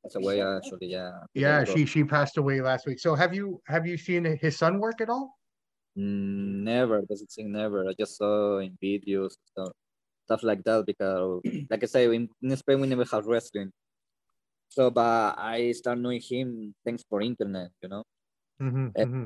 [0.04, 0.88] That's a way, actually.
[0.88, 1.12] Yeah.
[1.34, 1.64] Yeah.
[1.64, 3.00] She she passed away last week.
[3.00, 5.36] So have you have you seen his son work at all?
[5.98, 7.88] Mm, Never, doesn't think never.
[7.90, 9.74] I just saw in videos, stuff,
[10.26, 10.86] stuff like that.
[10.86, 13.72] Because, like I say, in, in Spain we never have wrestling.
[14.70, 18.04] So, but I start knowing him thanks for internet, you know.
[18.62, 19.26] Mm-hmm, Eh, mm-hmm.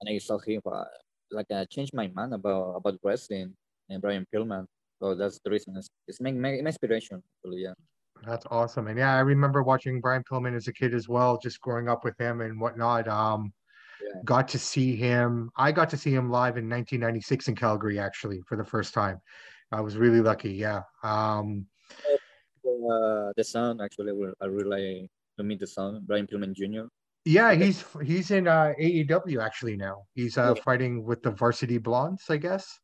[0.00, 0.84] And I saw him, uh,
[1.30, 3.54] like I changed my mind about about wrestling
[3.88, 4.66] and Brian Pillman.
[5.00, 5.76] So that's the reason.
[5.76, 7.62] It's, it's my, my, my inspiration, actually.
[7.62, 7.74] Yeah.
[8.26, 8.88] That's awesome.
[8.88, 12.04] And yeah, I remember watching Brian Pillman as a kid as well, just growing up
[12.04, 13.08] with him and whatnot.
[13.08, 13.52] Um,
[14.02, 14.20] Yeah.
[14.24, 15.50] got to see him.
[15.56, 19.20] I got to see him live in 1996 in Calgary, actually, for the first time.
[19.72, 20.52] I was really lucky.
[20.52, 20.82] Yeah.
[21.02, 21.66] Um,
[22.64, 26.86] Uh, the son, actually, will- I really to meet the son, Brian Pillman Jr.
[27.24, 30.06] Yeah, he's he's in uh, AEW actually now.
[30.14, 30.62] He's uh, Yeah.
[30.62, 32.78] fighting with the Varsity Blondes, I guess.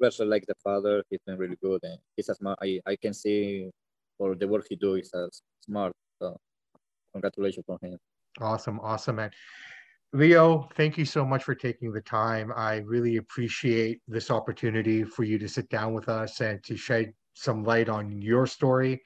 [0.00, 1.02] wrestle like the father.
[1.08, 2.58] He's been really good, and he's as smart.
[2.62, 3.70] I, I can see
[4.18, 5.28] for the work he do is uh,
[5.64, 5.92] smart.
[6.20, 6.36] So
[7.12, 7.96] congratulations for him.
[8.40, 9.30] Awesome, awesome, man.
[10.12, 12.52] Leo, thank you so much for taking the time.
[12.56, 17.12] I really appreciate this opportunity for you to sit down with us and to shed
[17.34, 19.02] some light on your story.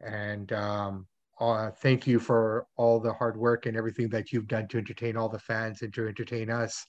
[0.00, 1.06] And um,
[1.40, 5.16] uh, thank you for all the hard work and everything that you've done to entertain
[5.16, 6.84] all the fans and to entertain us,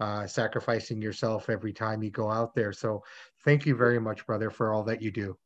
[0.00, 2.72] uh, sacrificing yourself every time you go out there.
[2.72, 3.02] So
[3.44, 5.36] thank you very much, brother, for all that you do.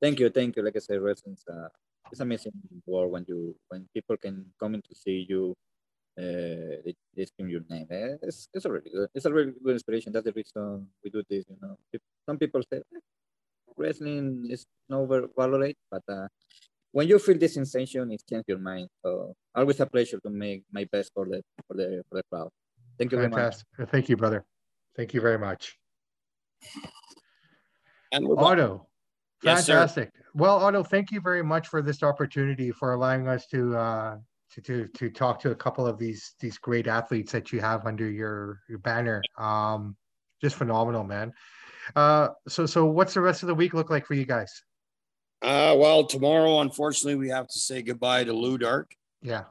[0.00, 0.62] Thank you, thank you.
[0.62, 1.68] Like I said, wrestling's uh,
[2.10, 2.52] it's amazing
[2.86, 5.54] world when you when people can come in to see you.
[6.18, 7.86] Uh, they, they scream your name.
[7.90, 9.08] Eh, It's, it's a really good.
[9.14, 10.12] It's a really good inspiration.
[10.12, 11.44] That's the reason we do this.
[11.48, 13.00] You know, If- some people say "Eh,
[13.76, 16.26] wrestling is overvalued, but uh,
[16.92, 18.88] when you feel this sensation, it changes your mind.
[19.04, 22.50] So always a pleasure to make my best for the for the for the crowd.
[22.98, 23.56] Thank you very much.
[23.92, 24.44] Thank you, brother.
[24.96, 25.78] Thank you very much.
[28.12, 28.34] And we're
[29.42, 29.50] Otto.
[29.50, 29.66] Yes.
[29.66, 30.12] Fantastic.
[30.34, 34.16] Well, Otto, thank you very much for this opportunity for allowing us to uh
[34.52, 37.86] to to to talk to a couple of these these great athletes that you have
[37.86, 39.22] under your your banner.
[39.38, 39.96] Um
[40.40, 41.32] just phenomenal, man.
[41.96, 44.62] Uh so so what's the rest of the week look like for you guys?
[45.42, 48.84] Uh, well, tomorrow, unfortunately, we have to say goodbye to Ludark.
[49.22, 49.44] Yeah.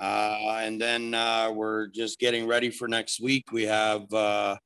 [0.00, 3.52] Uh, and then uh, we're just getting ready for next week.
[3.52, 4.56] We have uh,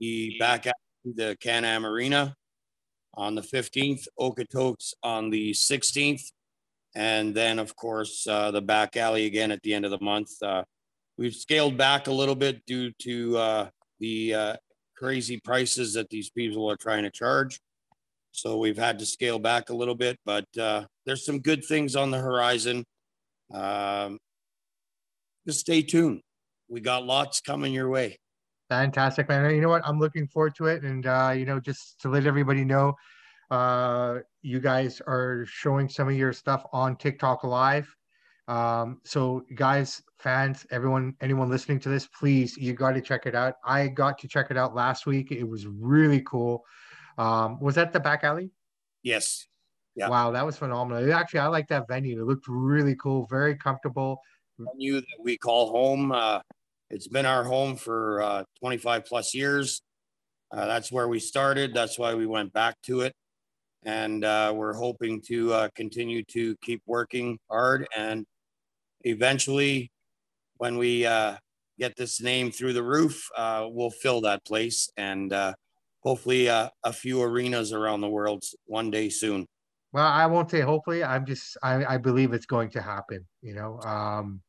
[0.00, 0.74] the back at
[1.06, 2.36] the Can Am Arena
[3.16, 6.32] on the 15th, Okotoks on the 16th,
[6.94, 10.30] and then, of course, uh, the back alley again at the end of the month.
[10.42, 10.62] Uh,
[11.18, 14.56] we've scaled back a little bit due to uh, the uh,
[14.96, 17.60] crazy prices that these people are trying to charge.
[18.32, 21.94] So we've had to scale back a little bit, but uh, there's some good things
[21.94, 22.84] on the horizon.
[23.52, 24.18] Um,
[25.46, 26.20] just stay tuned.
[26.68, 28.18] We got lots coming your way.
[28.74, 29.54] Fantastic, man.
[29.54, 29.86] You know what?
[29.86, 30.82] I'm looking forward to it.
[30.82, 32.94] And uh, you know, just to let everybody know,
[33.52, 37.88] uh, you guys are showing some of your stuff on TikTok live.
[38.48, 43.36] Um, so guys, fans, everyone, anyone listening to this, please, you got to check it
[43.36, 43.54] out.
[43.64, 45.30] I got to check it out last week.
[45.30, 46.64] It was really cool.
[47.16, 48.50] Um, was that the back alley?
[49.04, 49.46] Yes.
[49.94, 50.08] Yeah.
[50.08, 51.12] Wow, that was phenomenal.
[51.12, 52.20] Actually, I like that venue.
[52.20, 54.20] It looked really cool, very comfortable.
[54.58, 56.10] venue that we call home.
[56.10, 56.40] Uh,
[56.90, 59.82] it's been our home for uh, 25 plus years.
[60.52, 61.74] Uh, that's where we started.
[61.74, 63.12] That's why we went back to it.
[63.84, 67.86] And uh, we're hoping to uh, continue to keep working hard.
[67.96, 68.24] And
[69.02, 69.90] eventually,
[70.56, 71.36] when we uh,
[71.78, 75.34] get this name through the roof, uh, we'll fill that place and
[76.02, 79.46] hopefully a few arenas around the world one day soon.
[79.94, 81.04] Well, I won't say hopefully.
[81.04, 83.24] I'm just I, I believe it's going to happen.
[83.42, 84.42] You know, um,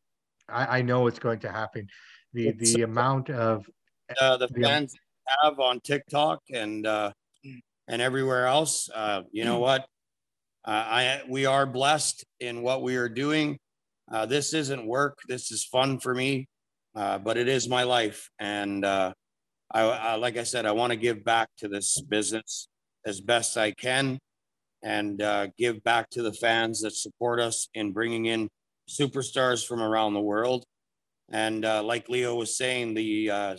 [0.49, 1.87] I, I know it's going to happen.
[2.35, 3.69] The It's- the amount of
[4.19, 4.93] uh, the The- fans
[5.41, 7.13] have on TikTok and uh,
[7.87, 8.89] and everywhere else.
[8.93, 9.81] Uh, you know what?
[10.65, 13.57] Uh, I we are blessed in what we are doing.
[14.11, 15.17] Uh, this isn't work.
[15.29, 16.47] This is fun for me,
[16.93, 18.29] uh, but it is my life.
[18.37, 19.13] And uh,
[19.71, 22.67] I, I, like I said, I want to give back to this business
[23.05, 24.19] as best I can,
[24.83, 28.49] and uh, give back to the fans that support us in bringing in
[28.89, 30.65] superstars from around the world.
[31.31, 33.57] And uh, like Leo was saying, the uh,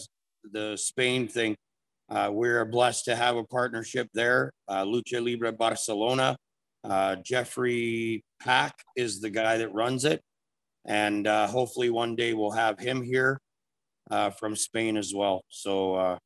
[0.52, 1.56] the Spain thing.
[2.08, 4.52] Uh, we're blessed to have a partnership there.
[4.68, 6.36] Uh, Lucha Libre Barcelona.
[6.84, 10.22] Uh, Jeffrey Pack is the guy that runs it.
[10.84, 13.40] And uh, hopefully one day we'll have him here
[14.08, 15.44] uh, from Spain as well.
[15.48, 16.18] So uh,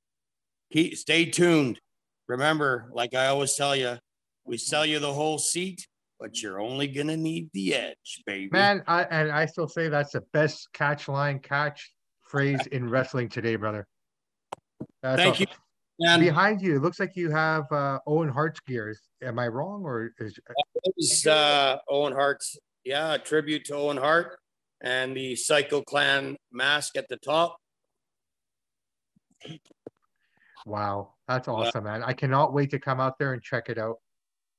[0.71, 1.81] keep, stay tuned.
[2.29, 3.97] Remember, like I always tell you,
[4.45, 5.87] we sell you the whole seat,
[6.21, 8.51] but you're only going to need the edge, baby.
[8.53, 11.91] man, I and I still say that's the best catch line catch
[12.29, 13.87] phrase in wrestling today, brother.
[15.03, 15.47] That's Thank you.
[16.01, 19.01] And Behind you, it looks like you have uh, Owen Hart's gears.
[19.23, 23.99] Am I wrong, or is It was uh, Owen Hart's, yeah, a tribute to Owen
[23.99, 24.39] Hart
[24.81, 27.59] and the Psycho Clown mask at the top.
[30.65, 31.13] wow?
[31.29, 32.03] That's awesome, man.
[32.03, 33.99] I cannot wait to come out there and check it out.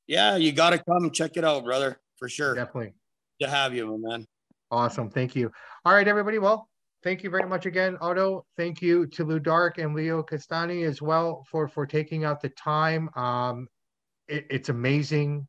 [0.07, 2.55] Yeah, you got to come check it out, brother, for sure.
[2.55, 2.93] Definitely.
[3.41, 4.25] To have you, my man.
[4.69, 5.09] Awesome.
[5.09, 5.51] Thank you.
[5.85, 6.39] All right, everybody.
[6.39, 6.69] Well,
[7.03, 8.45] thank you very much again, Otto.
[8.57, 13.09] Thank you to Ludark and Leo Cristiani as well for for taking out the time.
[13.15, 13.67] Um,
[14.27, 15.47] it, it's amazing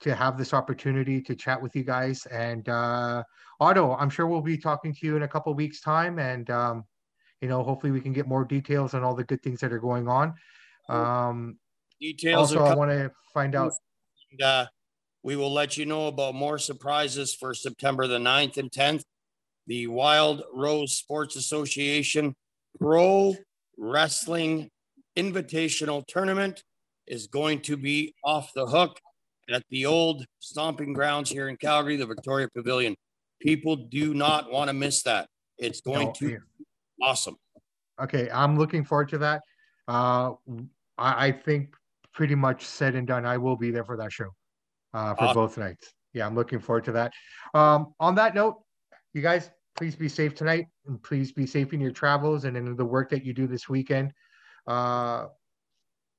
[0.00, 2.24] to have this opportunity to chat with you guys.
[2.26, 3.22] And uh,
[3.60, 6.84] Otto, I'm sure we'll be talking to you in a couple weeks' time, and um,
[7.40, 9.78] you know, hopefully we can get more details on all the good things that are
[9.78, 10.34] going on.
[10.88, 11.58] Um,
[12.00, 13.72] Details also, I want to find out.
[14.30, 14.66] and, uh,
[15.22, 19.02] we will let you know about more surprises for September the 9th and 10th.
[19.66, 22.34] the Wild Rose Sports Association
[22.78, 23.34] Pro
[23.76, 24.70] Wrestling
[25.16, 26.62] Invitational Tournament
[27.06, 28.98] is going to be off the hook
[29.50, 32.94] at the old stomping grounds here in Calgary, the Victoria Pavilion.
[33.40, 35.28] People do not want to miss that.
[35.58, 36.36] It's going to yeah.
[36.58, 36.64] be
[37.02, 37.36] awesome.
[38.00, 39.42] Okay, I'm looking forward to that.
[39.86, 40.32] Uh,
[40.96, 41.74] I, I think
[42.18, 43.24] pretty much said and done.
[43.24, 44.30] I will be there for that show
[44.92, 45.34] uh, for Awesome.
[45.34, 45.94] both nights.
[46.12, 47.12] Yeah, I'm looking forward to that.
[47.54, 48.56] Um, on that note,
[49.14, 52.74] you guys, please be safe tonight and please be safe in your travels and in
[52.74, 54.12] the work that you do this weekend.
[54.66, 55.26] Uh,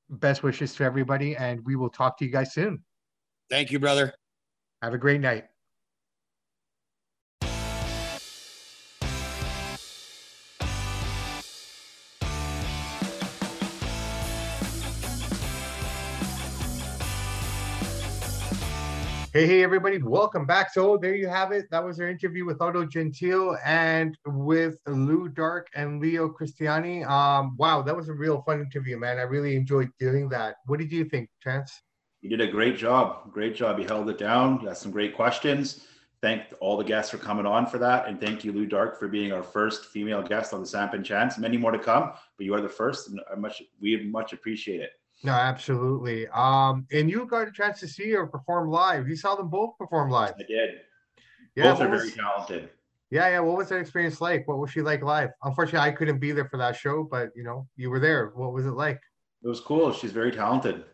[0.08, 2.82] best wishes to everybody, and we will talk to you guys soon.
[3.50, 4.14] Thank you, brother.
[4.80, 5.49] Have a great night.
[19.32, 20.72] Hey, hey, everybody, welcome back.
[20.72, 21.66] So there you have it.
[21.70, 27.08] That was our interview with Otto Gentile and with Ludark and Leo Cristiani.
[27.08, 29.20] Um, wow, that was a real fun interview, man.
[29.20, 30.56] I really enjoyed doing that.
[30.66, 31.80] What did you think, Chance?
[32.22, 33.32] You did a great job.
[33.32, 33.78] Great job.
[33.78, 34.58] You held it down.
[34.62, 35.86] You asked some great questions.
[36.20, 38.08] Thank all the guests for coming on for that.
[38.08, 41.38] And thank you, Ludark, for being our first female guest on the Samp and Chance.
[41.38, 43.08] Many more to come, but you are the first.
[43.08, 44.90] And much we much appreciate it.
[45.22, 46.26] No, absolutely.
[46.28, 49.08] Um, and you got a chance to see her perform live.
[49.08, 50.34] You saw them both perform live.
[50.38, 50.70] I did.
[51.56, 52.70] Yeah, Both are what very talented.
[53.10, 53.40] yeah, yeah.
[53.40, 54.46] What was that experience like?
[54.48, 55.30] What was she like live?
[55.42, 58.32] Unfortunately, I couldn't be there for that show, but you know, you were there.
[58.34, 59.00] What was it like?
[59.42, 59.92] It was cool.
[59.92, 60.84] She's very talented.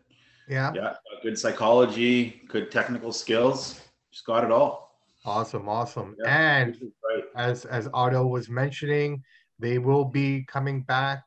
[0.49, 3.81] Yeah, Yeah, good psychology, good technical skills.
[4.11, 4.99] She's got it all.
[5.25, 6.15] awesome, awesome.
[6.23, 6.57] Yeah.
[6.61, 6.77] And
[7.13, 7.23] Right.
[7.35, 9.23] as as Otto was mentioning,
[9.59, 11.23] they will be coming back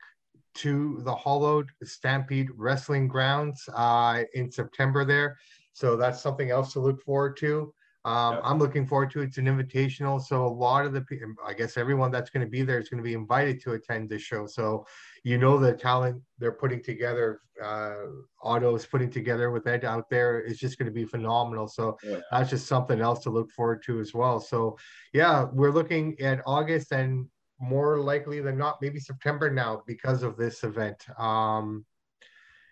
[0.55, 5.37] to the Hollowed Stampede Wrestling Grounds uh, in September there.
[5.73, 7.73] So that's something else to look forward to.
[8.07, 8.41] Um, Yeah.
[8.45, 9.25] I'm looking forward to it.
[9.27, 11.05] It's an invitational, so a lot of the,
[11.47, 14.09] I guess everyone that's going to be there is going to be invited to attend
[14.09, 14.47] this show.
[14.47, 14.87] So
[15.23, 17.41] you know the talent they're putting together.
[17.63, 18.07] Uh,
[18.43, 21.69] Otto is putting together with Ed out there is just going to be phenomenal.
[21.69, 22.21] So Yeah.
[22.31, 24.41] that's just something else to look forward to as well.
[24.41, 24.79] So
[25.13, 27.27] yeah, we're looking at August and
[27.61, 31.07] more likely than not, maybe September now because of this event.
[31.19, 31.85] Um,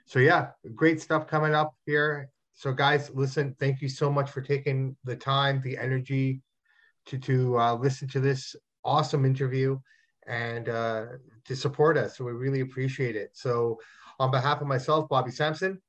[0.07, 2.31] so yeah, great stuff coming up here.
[2.55, 6.43] So guys, listen, thank you so much for taking the time, the energy
[7.07, 9.79] to to uh, listen to this awesome interview
[10.27, 11.05] and uh,
[11.45, 12.17] to support us.
[12.17, 13.31] So we really appreciate it.
[13.35, 13.79] So
[14.19, 15.81] on behalf of myself, Bobby Sampson,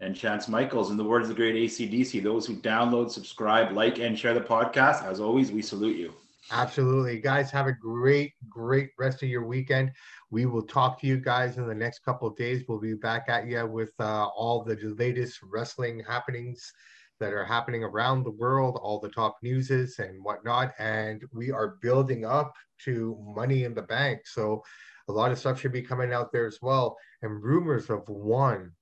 [0.00, 3.98] And Chance Michaels, in the words of the great ACDC, those who download, subscribe, like,
[3.98, 6.12] and share the podcast, as always, we salute you.
[6.50, 7.18] Absolutely.
[7.20, 9.90] Guys, have a great, great rest of your weekend.
[10.30, 12.64] We will talk to you guys in the next couple of days.
[12.68, 16.72] We'll be back at you with uh, all the latest wrestling happenings
[17.20, 20.74] that are happening around the world, all the top newses and whatnot.
[20.78, 22.52] And we are building up
[22.84, 24.20] to Money in the Bank.
[24.26, 24.62] So
[25.08, 26.96] a lot of stuff should be coming out there as well.
[27.22, 28.72] And rumors of one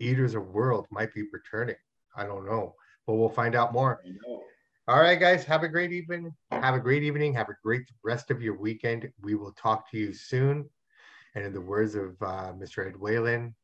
[0.00, 1.76] Eaters of World might be returning.
[2.16, 2.74] I don't know,
[3.06, 4.00] but we'll find out more.
[4.88, 5.44] All right, guys.
[5.44, 6.34] Have a great evening.
[6.50, 7.32] Have a great evening.
[7.34, 9.08] Have a great rest of your weekend.
[9.22, 10.68] We will talk to you soon.
[11.36, 12.88] And in the words of uh, Mr.
[12.88, 13.54] Ed Whalen,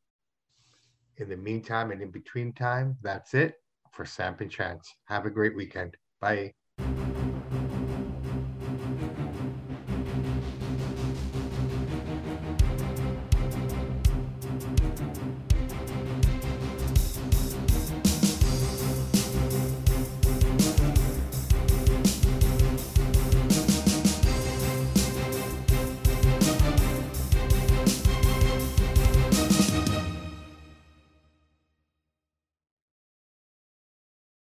[1.17, 3.55] in the meantime and in between time, that's it
[3.91, 4.95] for Samp and Chance.
[5.07, 5.97] Have a great weekend.
[6.21, 6.55] Bye.